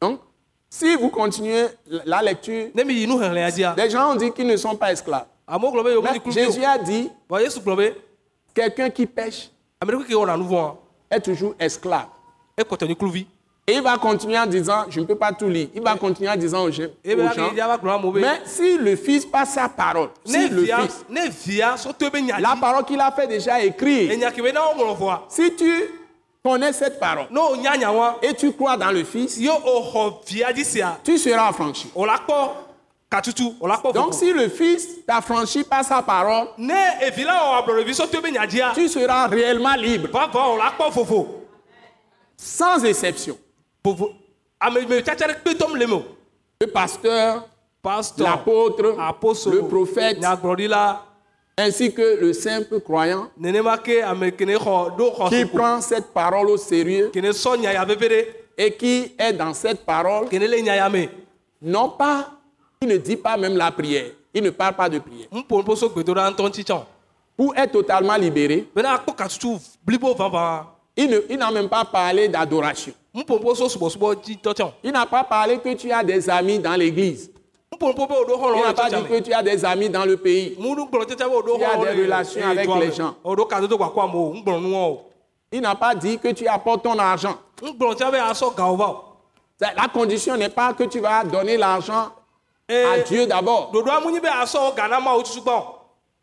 Donc, 0.00 0.20
si 0.70 0.96
vous 0.96 1.10
continuez 1.10 1.66
la 2.06 2.22
lecture, 2.22 2.68
les 2.74 3.90
gens 3.90 4.12
ont 4.12 4.14
dit 4.14 4.32
qu'ils 4.32 4.46
ne 4.46 4.56
sont 4.56 4.76
pas 4.76 4.92
esclaves. 4.92 5.26
Mais 5.50 6.32
Jésus 6.32 6.64
a 6.64 6.78
dit, 6.78 7.10
quelqu'un 8.54 8.90
qui 8.90 9.06
pêche 9.06 9.50
vɔa 9.82 10.76
est 11.10 11.20
toujours 11.20 11.54
esclave. 11.58 12.06
Et 13.66 13.74
il 13.74 13.82
va 13.82 13.96
continuer 13.98 14.38
en 14.38 14.46
disant, 14.46 14.84
je 14.88 15.00
ne 15.00 15.04
peux 15.06 15.14
pas 15.14 15.32
tout 15.32 15.48
lire, 15.48 15.68
il 15.74 15.82
va 15.82 15.94
continuer 15.96 16.28
en 16.30 16.36
disant 16.36 16.64
aux 16.64 16.70
gens, 16.70 16.88
mais 17.04 18.40
si 18.44 18.78
le 18.78 18.96
Fils 18.96 19.24
passe 19.24 19.54
sa 19.54 19.68
parole, 19.68 20.08
si 20.24 20.48
le 20.48 20.64
Fils, 20.64 21.04
la 22.38 22.56
parole 22.60 22.84
qu'il 22.84 23.00
a 23.00 23.10
fait 23.12 23.26
déjà 23.26 23.58
vɔa 23.60 25.22
si 25.28 25.54
tu 25.54 25.84
connais 26.44 26.72
cette 26.72 26.98
parole 26.98 27.26
et 28.22 28.34
tu 28.34 28.52
crois 28.52 28.76
dans 28.76 28.90
le 28.90 29.04
Fils, 29.04 29.36
ye 29.38 29.48
o 29.48 29.82
xɔ 29.82 30.14
via 30.26 30.52
dzi 30.52 30.64
sia 30.64 30.98
tu 31.04 31.16
seras 31.18 31.48
affranchi. 31.48 31.90
Donc 33.92 34.14
si 34.14 34.32
le 34.32 34.48
Fils 34.48 35.04
t'a 35.04 35.20
franchi 35.20 35.64
par 35.64 35.84
sa 35.84 36.00
parole, 36.00 36.46
tu 38.74 38.88
seras 38.88 39.26
réellement 39.26 39.74
libre, 39.74 40.08
sans 42.36 42.84
exception. 42.84 43.36
le 46.62 46.66
pasteur, 46.66 47.48
pastor 47.82 48.28
l'apôtre, 48.28 49.50
le 49.50 49.62
prophète, 49.62 50.18
ainsi 51.58 51.92
que 51.92 52.20
le 52.20 52.32
simple 52.32 52.80
croyant 52.80 53.28
xɔ 53.42 55.28
qui 55.30 55.44
prend 55.46 55.80
cette 55.80 56.12
parole 56.12 56.48
au 56.50 56.56
sérieux 56.56 57.10
et 58.56 58.72
qui 58.76 59.12
est 59.18 59.32
dans 59.32 59.52
cette 59.52 59.84
parole, 59.84 60.28
non 61.62 61.88
pas, 61.90 62.39
il 62.82 62.88
ne 62.88 62.96
dit 62.96 63.16
pas 63.16 63.36
même 63.36 63.58
la 63.58 63.70
prière, 63.70 64.06
il 64.32 64.42
ne 64.42 64.48
parle 64.48 64.74
pas 64.74 64.88
de 64.88 64.98
prière. 65.00 65.28
Pour 67.36 67.54
être 67.54 67.72
totalement 67.72 68.16
libéré, 68.16 68.66
il 70.96 71.38
n'a 71.38 71.50
même 71.50 71.68
pas 71.68 71.84
parlé 71.84 72.26
d'adoration. 72.28 72.94
Il 73.14 74.92
n'a 74.92 75.04
pas 75.06 75.24
parlé 75.24 75.58
que 75.58 75.74
tu 75.74 75.92
as 75.92 76.02
des 76.02 76.30
amis 76.30 76.58
dans 76.58 76.74
l'église. 76.74 77.30
Il 77.70 77.86
n'a 77.86 78.72
pas 78.72 78.88
dit 78.88 79.04
que 79.04 79.20
tu 79.20 79.32
as 79.34 79.42
des 79.42 79.62
amis 79.62 79.90
dans 79.90 80.06
le 80.06 80.16
pays. 80.16 80.56
Tu 80.56 81.64
as 81.64 81.76
des 81.94 82.02
relations 82.02 82.48
avec 82.48 82.66
les 82.76 82.92
gens. 82.92 83.14
Il 85.52 85.60
n'a 85.60 85.74
pas 85.74 85.94
dit 85.94 86.18
que 86.18 86.28
tu 86.28 86.46
apportes 86.46 86.84
ton 86.84 86.98
argent. 86.98 87.36
La 89.60 89.88
condition 89.92 90.34
n'est 90.38 90.48
pas 90.48 90.72
que 90.72 90.84
tu 90.84 91.00
vas 91.00 91.24
donner 91.24 91.58
l'argent 91.58 92.08
à 92.70 92.98
Dieu 93.00 93.26
d'abord, 93.26 93.72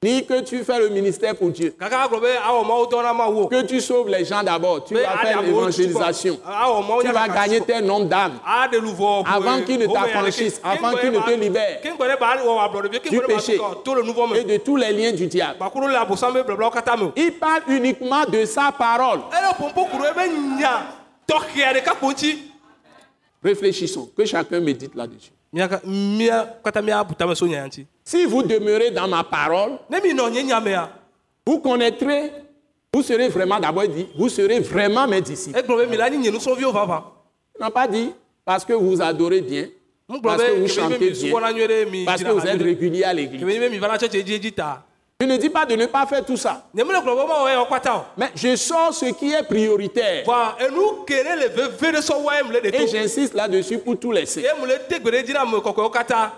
ni 0.04 0.24
que 0.28 0.42
tu 0.42 0.64
fais 0.64 0.78
le 0.80 0.90
ministère 0.90 1.36
pour 1.36 1.50
Dieu. 1.50 1.76
Que 1.80 3.62
tu 3.64 3.82
sauves 3.82 4.10
les 4.10 4.26
gens 4.26 4.44
d'abord. 4.44 4.84
Tu 4.86 4.94
vas 4.94 5.18
faire 5.18 5.42
l'évangélisation. 5.42 6.38
Tu 7.02 7.08
vas 7.12 7.28
gagner 7.28 7.62
tes 7.62 7.82
nombre 7.82 8.06
d'âmes. 8.06 8.38
Avant 8.46 9.62
qu'il 9.64 9.80
ne 9.80 9.88
t'affranchisse, 9.88 10.62
avant 10.64 10.96
qu'il 10.98 11.12
ne 11.12 11.20
te 11.20 11.32
libère 11.32 11.82
kéŋgbɛ 11.82 12.06
ɖe 12.14 12.20
ba 12.20 12.38
wɔ 12.38 12.60
ablɔ 12.60 12.82
ɖevi 12.84 13.10
du 13.10 13.22
péché 13.22 13.56
et 13.56 14.44
de 14.44 14.58
tous 14.58 14.76
les 14.76 14.94
liens 14.94 15.12
du 15.14 15.26
diable. 15.26 15.58
Il 17.16 17.32
parle 17.34 17.64
uniquement 17.68 18.26
de 18.26 18.46
sa 18.46 18.72
parole. 18.72 19.22
ŋuti 22.02 22.44
Réfléchissons, 23.44 24.10
que 24.16 24.26
chacun 24.26 24.60
médite 24.60 24.96
là-dessus. 24.96 25.32
Si 28.04 28.26
vous 28.26 28.44
demeurez 28.44 28.92
dans 28.92 29.08
ma 29.08 29.24
parole, 29.24 29.78
vous 31.46 31.60
connaîtrez, 31.60 32.32
vous 32.94 33.02
serez 33.02 33.30
vraiment, 33.30 33.60
d'abord 33.60 33.88
dit, 33.88 34.08
vous 34.18 34.30
serez 34.30 34.60
vraiment 34.60 35.08
mes 35.08 35.22
disciples. 35.22 35.60
vava. 36.72 37.14
Il 37.58 37.62
n'a 37.62 37.72
pas 37.72 37.88
dit 37.88 38.12
parce 38.46 38.66
que 38.66 38.74
vous 38.74 39.02
adorez 39.02 39.42
bien, 39.42 39.68
parce 40.22 40.44
que 40.44 40.60
vous 40.60 40.68
chantez 40.68 41.12
bien, 41.12 41.34
parce 42.06 42.24
que 42.24 42.30
vous 42.30 42.46
êtes 42.46 42.60
nyuie 42.60 42.60
ɖe 42.60 42.64
régulier 42.64 43.04
à 43.04 43.14
l'église. 43.14 43.44
Je 45.20 45.26
ne 45.26 45.36
dis 45.38 45.50
pas 45.50 45.66
de 45.66 45.76
ne 45.76 45.88
pas 45.88 46.06
faire 46.06 46.24
tout 46.24 46.38
ça, 46.38 46.68
mais 46.76 46.84
je 48.36 48.56
sors 48.56 48.94
ce 48.94 49.06
qui 49.06 49.34
est 49.34 49.42
prioritaire. 49.42 50.24
Et 52.64 52.88
j'insiste 52.88 53.34
là-dessus 53.34 53.80
pour 53.80 53.96
kɔkɔewo 53.96 55.90
katã 55.90 56.32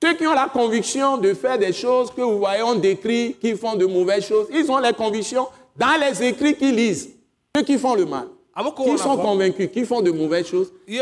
Ceux 0.00 0.14
qui 0.14 0.24
ont 0.26 0.34
la 0.34 0.48
conviction 0.52 1.16
de 1.16 1.34
faire 1.34 1.58
des 1.58 1.72
choses 1.72 2.12
que 2.12 2.20
vous 2.20 2.38
voyez, 2.38 2.62
on 2.62 2.76
décrit, 2.76 3.36
qui 3.40 3.56
font 3.56 3.74
de 3.74 3.86
mauvaises 3.86 4.26
choses, 4.26 4.46
ils 4.52 4.70
ont 4.70 4.78
les 4.78 4.92
convictions 4.92 5.48
dans 5.76 6.00
les 6.00 6.22
écrits 6.22 6.54
qu'ils 6.56 6.76
lisent. 6.76 7.10
Ceux 7.56 7.62
qui 7.62 7.76
font 7.76 7.94
le 7.96 8.06
mal, 8.06 8.28
qui 8.76 8.98
sont 8.98 9.16
convaincus, 9.16 9.70
qui 9.72 9.84
font 9.84 10.00
de 10.02 10.10
mauvaises 10.10 10.46
choses, 10.46 10.72
ils 10.86 11.00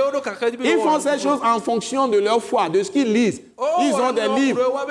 font 0.83 1.01
ces 1.01 1.19
choses 1.19 1.41
en 1.45 1.59
fonction 1.59 2.07
de 2.09 2.19
leur 2.19 2.43
foi, 2.43 2.69
de 2.69 2.83
ce 2.83 2.91
qu'ils 2.91 3.13
lisent. 3.13 3.43
Oh, 3.59 3.65
Ils 3.81 3.95
ont 3.95 4.13
des 4.13 4.29
livres. 4.29 4.61
wa 4.73 4.87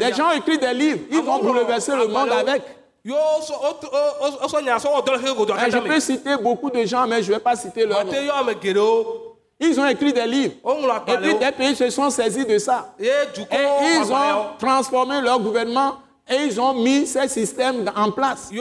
Les 0.00 0.12
gens 0.14 0.30
écrivent 0.30 0.60
des 0.60 0.74
livres, 0.74 1.00
ils 1.10 1.22
vont 1.22 1.38
bouleverser 1.38 1.96
le 1.96 2.06
monde 2.06 2.30
avec. 2.30 2.62
Et 3.06 3.10
je 3.10 3.14
akata 5.52 5.80
peux 5.82 6.00
citer 6.00 6.36
beaucoup 6.38 6.70
de 6.70 6.86
gens, 6.86 7.06
mais 7.06 7.22
je 7.22 7.30
ne 7.30 7.36
vais 7.36 7.42
pas 7.42 7.54
citer 7.54 7.84
leur 7.84 8.02
nom. 8.04 8.10
Ils 9.60 9.78
ont 9.78 9.86
écrit 9.86 10.12
des 10.12 10.26
livres. 10.26 10.54
Et 11.06 11.16
puis 11.18 11.34
des 11.34 11.52
pays 11.52 11.76
se 11.76 11.90
sont 11.90 12.08
saisis 12.10 12.44
de 12.46 12.58
ça. 12.58 12.94
dukɔ 12.98 13.54
Et 13.54 13.96
ils 14.00 14.10
ont 14.10 14.46
transformé 14.58 15.20
leur 15.20 15.38
gouvernement 15.38 15.96
et 16.26 16.36
ils 16.46 16.58
ont 16.58 16.72
mis 16.72 17.06
ces 17.06 17.28
systèmes 17.28 17.84
en 17.94 18.10
place. 18.10 18.50
Hein? 18.50 18.56
Et 18.56 18.60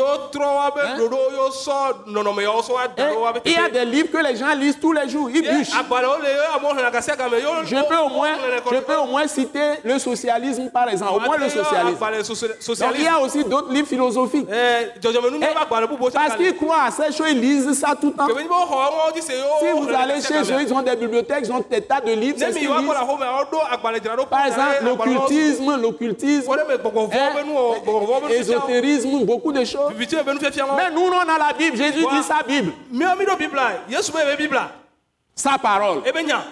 wa 3.15 3.31
be 3.31 3.39
il 3.45 3.51
y 3.53 3.55
a 3.55 3.69
des 3.69 3.85
livres 3.85 4.11
que 4.11 4.17
les 4.17 4.35
gens 4.35 4.53
lisent 4.53 4.77
tous 4.81 4.91
les 4.91 5.07
jours. 5.07 5.29
Ils 5.33 5.41
bûchent. 5.41 5.71
gasia 6.91 7.15
game 7.15 7.31
yo 7.41 7.49
Je 7.63 7.75
peux, 7.87 7.97
au 7.99 8.09
moins, 8.09 8.33
je 8.69 8.79
peux 8.79 8.97
au 8.97 9.05
moins 9.05 9.27
citer 9.27 9.75
le 9.85 9.97
socialisme, 9.97 10.69
par 10.71 10.89
exemple. 10.89 11.13
Au 11.15 11.19
moins 11.21 11.37
le 11.37 11.47
socialisme. 11.47 12.03
agbalẽ 12.03 12.21
Donc, 12.23 12.95
il 12.95 13.03
y 13.03 13.07
a 13.07 13.19
aussi 13.19 13.45
d'autres 13.45 13.71
livres 13.71 13.87
philosophiques. 13.87 14.49
Et 14.49 14.91
bubuwo 15.87 16.09
tsaka 16.09 16.27
parce 16.27 16.35
qu'ils 16.35 16.55
croient 16.57 16.83
à 16.87 16.91
ces 16.91 17.11
choses, 17.15 17.27
ils 17.31 17.39
lisent 17.39 17.79
ça 17.79 17.95
tout 17.99 18.07
le 18.07 18.13
temps. 18.13 18.27
Si 18.27 19.71
vous 19.73 19.89
allez 19.89 20.21
chez 20.21 20.41
eux, 20.53 20.61
ils 20.61 20.73
ont 20.73 20.81
des 20.81 20.95
bibliothèques, 20.97 21.45
ils 21.45 21.51
ont 21.51 21.63
des 21.69 21.81
tas 21.81 22.01
de 22.01 22.11
livres. 22.11 22.37
ce 22.39 24.25
Par 24.25 24.45
exemple, 24.47 24.83
l'occultisme, 24.83 25.81
l'occultisme, 25.81 26.51
ésotérisme, 28.31 29.25
beaucoup 29.25 29.51
de 29.51 29.63
choses. 29.63 29.91
viviti 29.93 30.15
be 30.15 30.33
nu 30.33 30.39
fiafia 30.39 30.65
ŋɔ 30.65 30.75
Mais 30.77 30.91
nous, 30.91 31.01
on 31.01 31.11
a 31.11 31.37
la 31.37 31.53
Bible. 31.57 31.77
Jésus 31.77 31.99
dit 31.99 32.23
sa 32.23 32.43
Bible, 32.43 32.73
sa 35.35 35.57
parole. 35.57 36.01
ebe 36.07 36.25
nya 36.25 36.43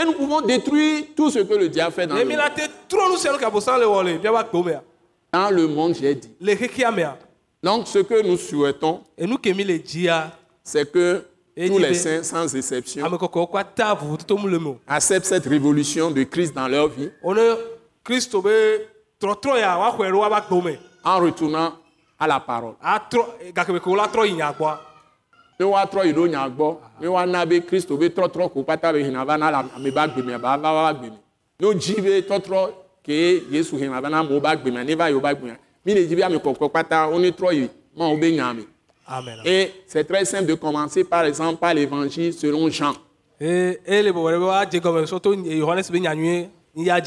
Et 0.00 0.04
nous 0.04 0.12
pouvons 0.12 0.40
détruire 0.40 1.06
tout 1.16 1.28
ce 1.30 1.40
que 1.40 1.54
le 1.54 1.68
diable 1.68 1.92
fait 1.92 2.06
dans 2.06 2.14
le 2.14 2.24
monde. 2.24 2.38
Dans 5.32 5.50
le 5.50 5.66
monde, 5.66 5.94
j'ai 6.00 6.14
dit. 6.14 6.30
Donc, 7.60 7.88
ce 7.88 7.98
que 7.98 8.22
nous 8.22 8.36
souhaitons, 8.36 9.00
c'est 10.62 10.92
que 10.92 11.24
tous 11.66 11.78
les 11.78 11.94
saints, 11.94 12.22
sans 12.22 12.54
exception, 12.54 13.04
o 13.04 13.48
acceptent 14.86 15.26
cette 15.26 15.46
révolution 15.46 16.12
de 16.12 16.22
Christ 16.22 16.54
dans 16.54 16.68
leur 16.68 16.86
vie 16.88 17.10
en 21.04 21.18
retournant 21.20 21.72
à 22.18 22.26
la 22.26 22.40
parole. 22.40 22.74
trɔ 24.12 24.26
yi 24.26 24.34
Ne 25.60 25.64
woatrɔ 25.66 26.06
yi 26.06 26.12
ɖo 26.12 26.28
nya 26.28 26.48
gbɔ, 26.48 26.76
ne 27.00 27.06
woana 27.08 27.44
be 27.46 27.60
Kristo 27.60 27.96
be 27.96 28.08
trɔtrɔ 28.10 28.52
ko 28.52 28.62
kpata 28.62 28.92
be 28.92 29.02
hina 29.02 29.24
va 29.24 29.36
na 29.36 29.50
la- 29.50 29.64
ame 29.76 29.90
ba 29.90 30.06
gbe 30.06 30.22
me 30.24 30.38
ba 30.38 30.56
va 30.56 30.72
va 30.72 30.94
gbe 30.94 31.10
me. 31.10 31.18
Ne 31.60 31.66
wodzi 31.66 32.00
be 32.00 32.20
trɔtrɔ 32.22 32.70
ke 33.02 33.42
Yesu 33.50 33.76
hina 33.76 34.00
va 34.00 34.08
na 34.08 34.20
amewo 34.22 34.40
ba 34.40 34.54
gbe 34.56 34.70
me 34.72 34.84
ne 34.84 34.94
va 34.94 35.08
yi 35.08 35.14
wo 35.14 35.20
ba 35.20 35.34
gbe 35.34 35.42
me. 35.46 35.56
Mi 35.84 35.94
le 35.94 36.06
dzi 36.06 36.14
be 36.14 36.22
ame 36.22 36.36
kɔkɔ 36.38 36.68
kpata 36.70 37.08
wo 37.10 37.18
ne 37.18 37.30
trɔ 37.32 37.52
yi 37.54 37.68
ma 37.96 38.06
wo 38.08 38.16
be 38.16 38.30
nya 38.32 38.52
me. 38.54 38.62
amen 39.08 39.40
Et 39.44 39.72
c'est 39.88 40.04
très 40.04 40.24
simple 40.24 40.46
de 40.46 40.54
commencer 40.54 41.02
par 41.02 41.24
exemple 41.24 41.58
par 41.58 41.74
l'évangile 41.74 42.32
selon 42.32 42.68
Jean. 42.70 42.92
ee 43.40 43.78
yohanes 45.58 45.90
be 45.90 45.98
nyanyuie 45.98 46.48
ya 46.76 47.00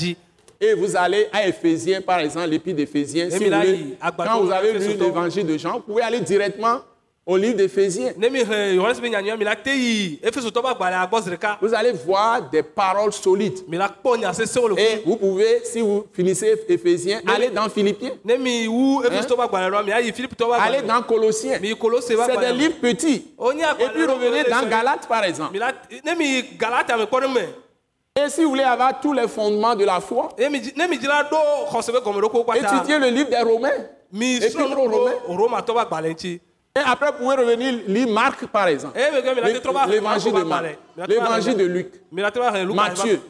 Et 0.63 0.75
vous 0.75 0.95
allez 0.95 1.27
à 1.33 1.47
Éphésiens, 1.47 2.01
par 2.01 2.19
exemple, 2.19 2.47
l'épître 2.47 2.77
d'Éphésiens. 2.77 3.31
Si 3.31 3.37
vous 3.39 3.45
voulez, 3.45 3.97
quand 4.15 4.41
vous 4.41 4.51
avez 4.51 4.73
lu 4.73 4.93
l'évangile 4.93 5.47
de 5.47 5.57
Jean, 5.57 5.73
vous 5.73 5.79
pouvez 5.79 6.03
aller 6.03 6.19
directement 6.19 6.81
au 7.25 7.35
livre 7.35 7.55
d'Éphésiens. 7.55 8.13
agbɔ 11.01 11.21
zi 11.21 11.29
ɖeka 11.31 11.57
Vous 11.61 11.73
allez 11.73 11.91
voir 11.91 12.47
des 12.51 12.61
paroles 12.61 13.11
solides. 13.11 13.59
Et 14.77 15.01
vous 15.03 15.15
pouvez, 15.15 15.61
si 15.63 15.81
vous 15.81 16.05
finissez 16.13 16.53
Éphésiens, 16.69 17.21
aller 17.27 17.49
dans 17.49 17.67
Philippiens, 17.67 18.11
filipitɔ 20.13 20.45
be 20.45 20.53
aller 20.59 20.81
dans 20.83 21.01
Colossiens. 21.01 21.59
C'est 21.59 22.39
des 22.39 22.53
livres 22.53 22.79
petits. 22.79 23.25
Et 23.79 23.87
puis 23.93 24.01
le 24.01 24.49
dans 24.49 24.69
Galates, 24.69 25.07
par 25.07 25.23
exemple. 25.23 25.57
Et 28.19 28.29
si 28.29 28.43
vous 28.43 28.49
voulez 28.49 28.63
avoir 28.63 28.99
tous 28.99 29.13
les 29.13 29.27
fondements 29.27 29.73
de 29.73 29.85
la 29.85 30.01
foi, 30.01 30.29
étudiez 30.37 30.73
le 32.99 33.07
livre 33.07 33.29
des 33.29 33.41
Romains. 33.41 33.69
Et 36.75 36.79
après, 36.85 37.11
vous 37.11 37.17
pouvez 37.23 37.35
revenir 37.35 37.73
lire 37.87 38.07
Marc, 38.09 38.45
par 38.47 38.67
exemple. 38.67 38.97
va 39.71 39.85
L'évangile 39.87 40.33
de 40.33 40.43
Marc, 40.43 40.63
l'évangile 41.07 41.57
de 41.57 41.65
Luc. 41.65 41.93
Matthieu. 42.73 43.21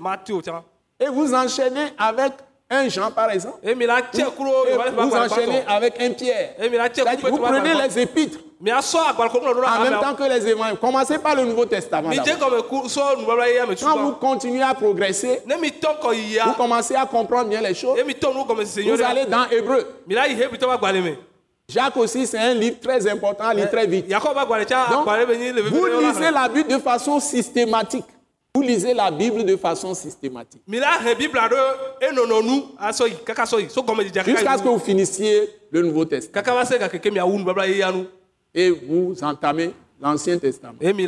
Et 0.99 1.07
vous 1.07 1.33
enchaînez 1.33 1.93
avec 1.97 2.33
un 2.69 2.89
Jean, 2.89 3.11
par 3.11 3.29
exemple. 3.29 3.59
kuro 4.35 4.65
Et 4.67 4.73
vous 4.95 5.09
agbalẽ 5.09 5.15
enchaînez 5.15 5.63
avec 5.67 6.01
un 6.01 6.09
Pierre. 6.11 6.55
kuro 7.21 7.29
Vous 7.29 7.37
prenez 7.37 7.73
les 7.87 7.99
épîtres 7.99 8.39
en 9.65 9.83
même 9.83 9.99
temps 10.01 10.13
que 10.15 10.23
les 10.29 10.47
évangiles. 10.47 10.77
Commencez 10.77 11.17
par 11.17 11.35
le 11.35 11.45
Nouveau 11.45 11.65
Testament. 11.65 12.09
Quand 13.81 13.97
vous 13.97 14.11
continuez 14.13 14.61
à 14.61 14.73
progresser, 14.73 15.41
vous 16.45 16.53
commencez 16.53 16.95
à 16.95 17.05
comprendre 17.05 17.49
bien 17.49 17.61
les 17.61 17.73
choses. 17.73 17.97
Vous 18.85 19.01
allez 19.03 19.25
dans 19.25 19.45
Hébreu. 19.49 19.85
Jacques 21.67 21.95
aussi, 21.97 22.27
c'est 22.27 22.37
un 22.37 22.53
livre 22.53 22.79
très 22.81 23.07
important 23.09 23.45
à 23.45 23.53
lire 23.53 23.69
très 23.71 23.87
vite. 23.87 24.07
Donc, 24.09 25.07
vous 25.69 25.85
lisez 26.01 26.31
la 26.31 26.49
Bible 26.49 26.69
de 26.69 26.77
façon 26.79 27.19
systématique. 27.19 28.05
Vous 28.53 28.61
lisez 28.61 28.93
la 28.93 29.09
Bible 29.09 29.45
de 29.45 29.55
façon 29.55 29.93
systématique. 29.95 30.61
Jusqu'à 34.35 34.57
ce 34.57 34.63
que 34.63 34.67
vous 34.67 34.79
finissiez 34.79 35.49
le 35.71 35.81
Nouveau 35.83 36.03
Testament. 36.03 36.43
Et 38.53 38.69
vous 38.69 39.15
entamez 39.21 39.71
l'Ancien 40.01 40.37
Testament. 40.37 40.75
Avec 40.81 40.97
lé 40.97 41.05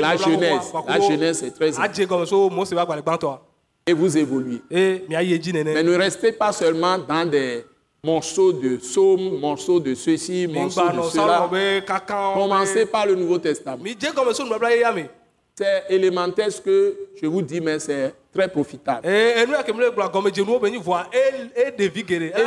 la 0.00 0.16
kɔkɔa, 0.16 0.84
La 0.88 1.00
Genèse 1.00 1.42
est 1.42 1.50
très 1.52 1.78
agbalẽ 1.78 3.02
gbãtɔa 3.02 3.40
Et 3.86 3.92
vous 3.92 4.16
évoluez. 4.16 4.60
edzi 4.70 5.52
Mais 5.52 5.82
ne 5.82 5.96
restez 5.96 6.32
pas 6.32 6.52
seulement 6.52 6.98
dans 6.98 7.28
des 7.28 7.64
morceaux 8.04 8.52
de 8.52 8.76
psaumes, 8.76 9.38
morceaux 9.38 9.80
de 9.80 9.94
ceci, 9.94 10.46
morceaux 10.46 10.88
de 10.88 11.02
cela. 11.02 11.48
Commencez 12.34 12.86
par 12.86 13.06
le 13.06 13.14
Nouveau 13.14 13.38
Testament. 13.38 13.84
C'est 15.54 15.84
élémentaire 15.90 16.50
ce 16.50 16.60
que 16.60 16.96
je 17.20 17.26
vous 17.26 17.42
dis, 17.42 17.60
mais 17.60 17.78
c'est 17.78 18.14
très 18.32 18.48
profitable. 18.48 19.06
Et 19.08 19.44
nous 19.46 19.54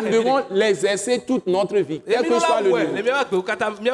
devons 0.10 0.44
l'exercer 0.52 1.20
toute 1.26 1.48
notre 1.48 1.78
vie, 1.78 2.02
quel 2.08 2.28
que 2.28 2.40
soit 2.40 2.62
la 2.62 2.62
le 2.62 2.70
niveau. 2.70 2.78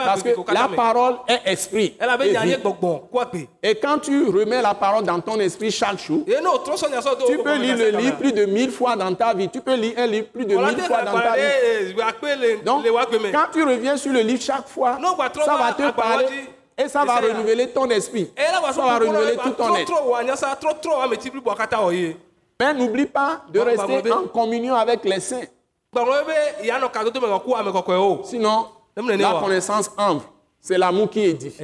Parce 0.06 0.24
que 0.24 0.30
la 0.54 0.68
parole 0.76 1.16
est 1.28 1.42
esprit. 1.52 1.96
et 2.00 3.68
Et 3.70 3.76
quand 3.76 4.00
tu 4.00 4.26
remets 4.30 4.62
la 4.62 4.74
parole 4.74 5.04
dans 5.04 5.20
ton 5.20 5.40
esprit 5.40 5.72
chaque 5.72 6.00
jour, 6.00 6.24
tu 6.26 7.38
peux 7.40 7.56
lire 7.58 7.78
le 7.78 7.90
livre 7.98 8.18
plus 8.18 8.32
de 8.34 8.46
mille 8.46 8.72
fois 8.72 8.96
dans 8.96 9.14
ta 9.14 9.34
vie. 9.34 9.50
Tu 9.50 9.62
peux 9.62 9.76
lire 9.76 9.94
un 9.98 10.08
livre 10.08 10.28
plus 10.28 10.46
de 10.46 10.56
mille 10.56 10.80
fois 10.82 11.02
dans 11.04 11.20
ta 11.20 11.36
vie. 11.36 11.94
Donc, 12.64 12.86
quand 13.32 13.48
tu 13.54 13.64
reviens 13.64 13.98
sur 13.98 14.12
le 14.14 14.22
livre 14.22 14.42
chaque 14.42 14.68
fois, 14.68 14.98
ça 15.46 15.56
va 15.58 15.74
te 15.74 15.92
parler. 15.92 16.26
Et 16.80 16.88
ça 16.88 17.04
va 17.06 17.16
renouveler 17.18 17.68
ton 17.70 17.90
esprit. 17.90 18.32
Ça 18.74 18.82
va 18.82 18.98
renouveler 19.00 19.36
tout 19.38 19.50
ton 19.52 19.76
être. 19.76 19.88
Mais 22.62 22.74
n'oublie 22.74 23.06
pas 23.06 23.42
de 23.50 23.60
Bah, 23.60 23.66
rester 23.66 24.12
en 24.12 24.28
communion 24.28 24.76
avec 24.76 25.04
les 25.06 25.20
saints. 25.20 25.46
gbɔngbɔn 25.94 26.26
be 26.26 26.66
yanɔ 26.66 26.90
kadodo 26.92 27.20
me 27.22 27.28
kɔku 27.28 27.56
ame 27.56 27.72
kɔkɔe 27.72 27.96
o 27.98 28.22
Sinon, 28.24 28.66
la 28.98 29.40
connaissance 29.42 29.90
ample, 29.98 30.26
c'est 30.62 30.78
l'amour 30.78 31.10
qui 31.10 31.22
édifie. 31.22 31.64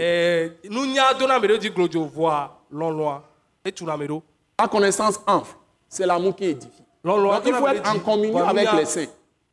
ɖo 4.08 4.22
La 4.60 4.68
connaissance 4.68 5.20
ample, 5.28 5.50
c'est 5.90 6.06
l'amour 6.06 6.36
qui 6.36 6.46
édifie. 6.46 6.84
Donc, 7.04 7.44
il 7.46 7.54
faut 7.54 7.68
être 7.68 7.88
en 7.88 8.00
communion 8.00 8.48
avec 8.48 8.72
les 8.74 8.86
saints. 8.86 9.06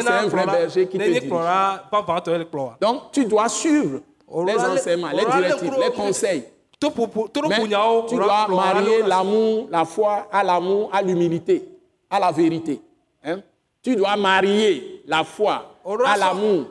C'est 0.00 0.08
un 0.08 0.26
vrai 0.28 0.44
berger 0.52 0.86
qui 0.88 0.98
te 0.98 1.02
dirige. 1.12 1.30
Donc, 2.80 3.12
tu 3.12 3.24
dois 3.24 3.48
suivre 3.48 4.00
les 4.46 4.54
enseignements, 4.72 5.10
les 5.10 5.24
directives, 5.42 5.70
les 5.80 5.90
conseils. 5.92 6.44
Mais 7.48 7.58
tu 8.08 8.14
dois 8.16 8.46
marier 8.74 9.02
l'amour, 9.08 9.68
la 9.70 9.84
foi 9.84 10.26
à 10.32 10.42
l'amour, 10.42 10.90
à 10.92 11.00
l'humilité, 11.02 11.68
à 12.10 12.18
la 12.18 12.32
vérité. 12.32 12.80
hein. 13.24 13.40
Tu 13.82 13.94
dois 13.96 14.16
marier 14.16 15.02
la 15.06 15.22
foi 15.24 15.76
à 16.06 16.16
l'amour 16.16 16.66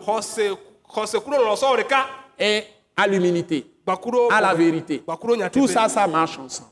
et 2.39 2.63
à 2.97 3.07
l'humilité, 3.07 3.65
à 4.31 4.41
la 4.41 4.53
vérité. 4.53 5.01
Tout 5.49 5.67
ça, 5.73 5.87
ça 5.89 6.07
marche 6.07 6.37
ensemble. 6.39 6.69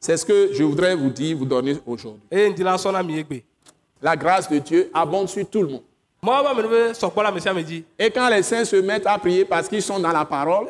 C'est 0.00 0.16
ce 0.16 0.24
que 0.24 0.50
je 0.52 0.64
voudrais 0.64 0.96
vous 0.96 1.10
dire, 1.10 1.36
vous 1.36 1.44
donner 1.44 1.76
aujourd'hui. 1.86 2.26
La 4.02 4.16
grâce 4.16 4.48
de 4.50 4.58
Dieu 4.58 4.90
abonde 4.92 5.28
sur 5.28 5.48
tout 5.48 5.62
le 5.62 5.68
monde. 5.68 5.82
Et 7.98 8.10
quand 8.10 8.28
les 8.28 8.42
saints 8.42 8.64
se 8.64 8.76
mettent 8.76 9.06
à 9.06 9.18
prier 9.18 9.44
parce 9.44 9.68
qu'ils 9.68 9.82
sont 9.82 9.98
dans 9.98 10.12
la 10.12 10.24
parole, 10.24 10.66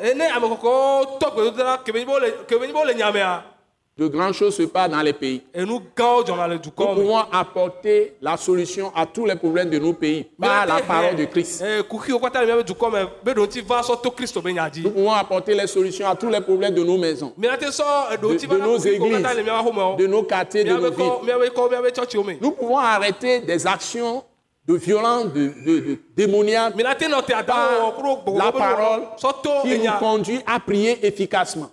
de 3.95 4.07
grandes 4.07 4.33
choses 4.33 4.55
se 4.55 4.63
passent 4.63 4.89
dans 4.89 5.01
les 5.01 5.13
pays. 5.13 5.43
Nous 5.55 5.79
pouvons 6.75 7.17
apporter 7.31 8.15
la 8.21 8.37
solution 8.37 8.91
à 8.95 9.05
tous 9.05 9.25
les 9.25 9.35
problèmes 9.35 9.69
de 9.69 9.77
nos 9.77 9.93
pays 9.93 10.25
par 10.39 10.65
la 10.65 10.79
parole 10.81 11.15
de 11.15 11.25
Christ. 11.25 11.63
dzi 14.71 14.81
Nous 14.83 14.89
pouvons 14.89 15.11
apporter 15.11 15.53
les 15.53 15.67
solutions 15.67 16.07
à 16.07 16.15
tous 16.15 16.29
les 16.29 16.41
problèmes 16.41 16.73
de 16.73 16.83
nos 16.83 16.97
maisons, 16.97 17.33
eɖo 17.39 18.33
de, 18.33 18.57
nos 18.57 18.77
églises, 18.79 19.25
axomewo 19.25 19.95
de 19.95 20.07
nos 20.07 20.23
quartiers, 20.23 20.63
de 20.63 20.73
nos 20.73 20.91
villes. 20.91 22.37
Nous 22.41 22.51
pouvons 22.51 22.79
arrêter 22.79 23.41
des 23.41 23.67
actions 23.67 24.23
de 24.65 24.75
violence, 24.75 25.25
de, 25.33 25.51
de, 26.15 27.33
adawo 27.33 27.91
par 27.91 28.01
gbogbo 28.23 28.37
la 28.37 28.51
parole 28.51 29.01
qui 29.63 29.77
nous 29.79 29.91
conduit 29.99 30.39
à 30.47 30.59
prier 30.59 31.05
efficacement. 31.05 31.69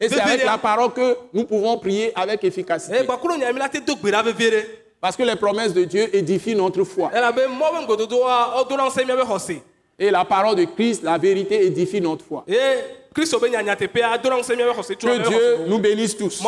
Et 0.00 0.08
c'est 0.08 0.20
avec 0.20 0.44
la 0.44 0.58
parole 0.58 0.92
que 0.92 1.16
nous 1.32 1.44
pouvons 1.44 1.78
prier 1.78 2.12
avec 2.14 2.42
efficacité. 2.44 2.98
ɖe 4.22 4.32
Parce 5.00 5.16
que 5.16 5.22
les 5.22 5.36
promesses 5.36 5.74
de 5.74 5.84
Dieu 5.84 6.08
édifient 6.16 6.54
notre 6.54 6.82
foi. 6.84 7.10
Et 9.98 10.10
la 10.10 10.24
parole 10.24 10.56
de 10.56 10.64
Christ, 10.64 11.02
la 11.02 11.18
vérité, 11.18 11.66
édifie 11.66 12.00
notre 12.00 12.24
foi. 12.24 12.44
tuna 12.46 12.58
Que 13.14 13.22
Dieu 15.28 15.58
nous 15.66 15.78
bénisse 15.78 16.16
tous. 16.16 16.42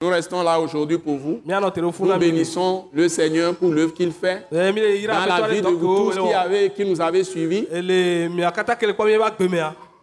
Nous 0.00 0.08
restons 0.08 0.42
là 0.42 0.58
aujourd'hui 0.58 0.98
pour 0.98 1.16
vous. 1.16 1.40
Nous 1.46 2.18
bénissons 2.18 2.86
le 2.92 3.08
Seigneur 3.08 3.54
pour 3.54 3.70
l'œuvre 3.70 3.94
qu'il 3.94 4.10
fait 4.10 4.44
yra 4.50 5.26
dans 5.26 5.38
la 5.42 5.48
vie 5.48 5.62
de 5.62 5.68
vous 5.68 6.10
tous 6.10 6.18
qui, 6.18 6.32
avez, 6.32 6.70
qui 6.70 6.84
nous 6.84 7.00
avez 7.00 7.22
suivis. 7.22 7.68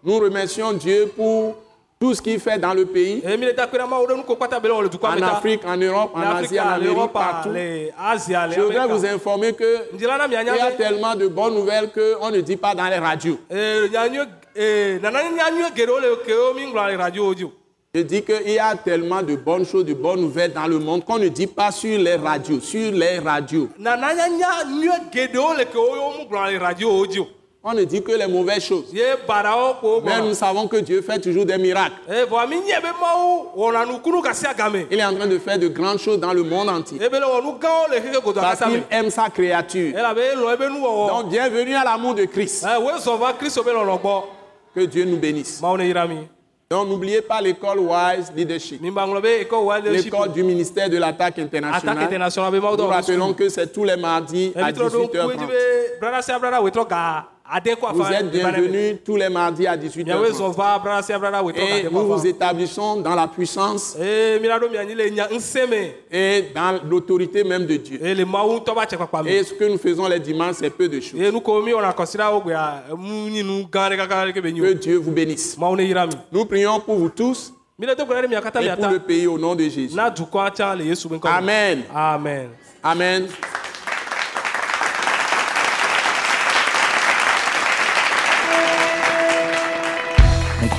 Nous 0.04 0.18
remercions 0.20 0.72
Dieu 0.74 1.12
pour 1.16 1.56
tout 2.02 2.16
ce 2.16 2.22
qu'il 2.22 2.40
fait 2.40 2.58
dans 2.58 2.74
le 2.74 2.86
pays, 2.88 3.22
en 3.24 5.22
Afrique, 5.22 5.62
en 5.64 5.78
Europe, 5.78 6.10
en 6.16 6.22
Asie, 6.22 6.60
en 6.60 6.68
Amérique, 6.70 7.12
partout. 7.14 7.50
Je 7.54 8.60
voudrais 8.60 8.88
vous 8.88 9.06
informer 9.06 9.54
que 9.54 9.94
ŋdila 9.94 10.18
na 10.18 10.26
il 10.26 10.32
y 10.34 10.36
a 10.36 10.72
be 10.72 10.78
tellement 10.78 11.16
de 11.16 11.28
bonnes 11.28 11.54
nouvelles 11.54 11.90
qu'on 11.94 12.32
ne 12.32 12.42
dit 12.42 12.58
pas 12.58 12.74
dans 12.74 12.88
les 12.88 12.98
radios. 12.98 13.38
dzi 13.52 13.60
o 17.20 17.52
Je 17.94 18.02
dis 18.02 18.24
qu'il 18.24 18.50
y 18.52 18.58
a 18.58 18.76
tellement 18.76 19.22
de 19.22 19.36
bonnes 19.36 19.66
choses, 19.66 19.86
de 19.86 19.94
bonnes 19.94 20.22
nouvelles 20.22 20.54
dans 20.54 20.66
le 20.66 20.80
monde 20.80 21.06
qu'on 21.06 21.20
ne 21.20 21.28
dit 21.28 21.46
pas 21.46 21.72
sur 21.72 22.00
les 22.00 22.16
radios, 22.16 22.62
sur 22.62 22.92
les 22.94 23.20
radios. 23.20 23.70
On 27.64 27.74
ne 27.74 27.84
dit 27.84 28.02
que 28.02 28.12
les 28.14 28.26
mauvaises 28.26 28.64
choses. 28.64 28.92
Mais 28.92 30.22
nous 30.22 30.34
savons 30.34 30.68
que 30.68 30.78
Dieu 30.78 31.00
fait 31.04 31.20
toujours 31.20 31.46
des 31.46 31.60
miracles. 31.60 31.94
agame 32.10 32.54
Il 34.90 35.00
est 35.00 35.06
en 35.06 35.14
train 35.14 35.28
de 35.28 35.38
faire 35.38 35.60
de 35.60 35.68
grandes 35.68 36.00
choses 36.00 36.20
dans 36.20 36.34
le 36.34 36.42
monde 36.42 36.70
entier. 36.70 36.98
godoa 36.98 38.42
Parce 38.42 38.64
qu'il 38.64 38.84
aime 38.90 39.12
sa 39.12 39.30
créature. 39.30 39.94
nuwɔwɔ 39.94 41.08
Donc 41.10 41.30
bienvenue 41.30 41.76
à 41.76 41.84
l'amour 41.84 42.16
de 42.16 42.26
Christ. 42.26 42.66
gbɔ 42.66 44.24
Que 44.74 44.82
Dieu 44.86 45.06
nous 45.06 45.18
bénisse. 45.18 45.62
mi 45.62 46.28
Donc 46.72 46.88
n'oubliez 46.88 47.22
pas 47.22 47.42
l'école 47.42 47.80
Wise 47.80 48.32
Leadership, 48.36 48.82
l'école 48.82 50.32
du 50.32 50.42
ministère 50.44 50.90
de 50.90 50.98
l'attaque 50.98 51.38
attaque 51.38 51.40
internationale. 51.40 52.54
Nous 52.78 52.88
rappelons 52.88 53.34
que 53.34 53.50
c'est 53.50 53.68
tous 53.72 53.84
les 53.84 53.98
mardis 53.98 54.52
à 54.56 54.70
ebi 54.70 54.80
trɔ 54.80 54.90
ɖo 54.90 55.04
ŋkue 55.06 55.38
dzi 55.38 55.46
18h30. 56.02 57.26
Vous 57.94 58.04
êtes 58.04 58.32
bienvenus 58.32 59.00
tous 59.04 59.18
les 59.18 59.28
mardis 59.28 59.68
à 59.68 59.76
18h. 59.76 60.06
miawoe 60.06 60.32
zɔ 60.32 60.54
va 60.56 60.80
brana 60.80 61.02
sia 61.02 61.20
brana 61.20 61.44
wetɔ 61.44 61.60
Et 61.60 61.84
nous 61.92 62.08
vous 62.08 62.26
établissons 62.26 63.02
dans 63.02 63.14
la 63.14 63.28
puissance 63.28 63.98
me 63.98 64.48
et 66.10 66.46
dans 66.56 66.80
l'autorité 66.90 67.44
même 67.44 67.66
de 67.66 67.76
Dieu. 67.76 68.00
me 68.02 69.28
Et 69.28 69.44
ce 69.44 69.54
que 69.54 69.66
nous 69.66 69.78
faisons 69.78 70.08
les 70.08 70.20
dimanches, 70.20 70.56
c'est 70.60 70.70
peu 70.70 70.88
de 70.88 71.02
choses. 71.02 71.20
Que 74.62 74.74
Dieu 74.74 74.98
vous 74.98 75.12
bénisse. 75.12 75.58
Nous 76.32 76.46
prions 76.46 76.80
pour 76.80 76.96
vous 76.96 77.10
tous 77.10 77.54
et 77.82 77.86
pour 77.96 78.16
le 78.90 79.00
pays 79.00 79.28
au 79.28 79.38
nom 79.38 79.56
de 79.56 79.64
Jésus. 79.64 79.98
Amen. 81.24 81.84
amen 81.94 82.50
Amen. 82.84 83.28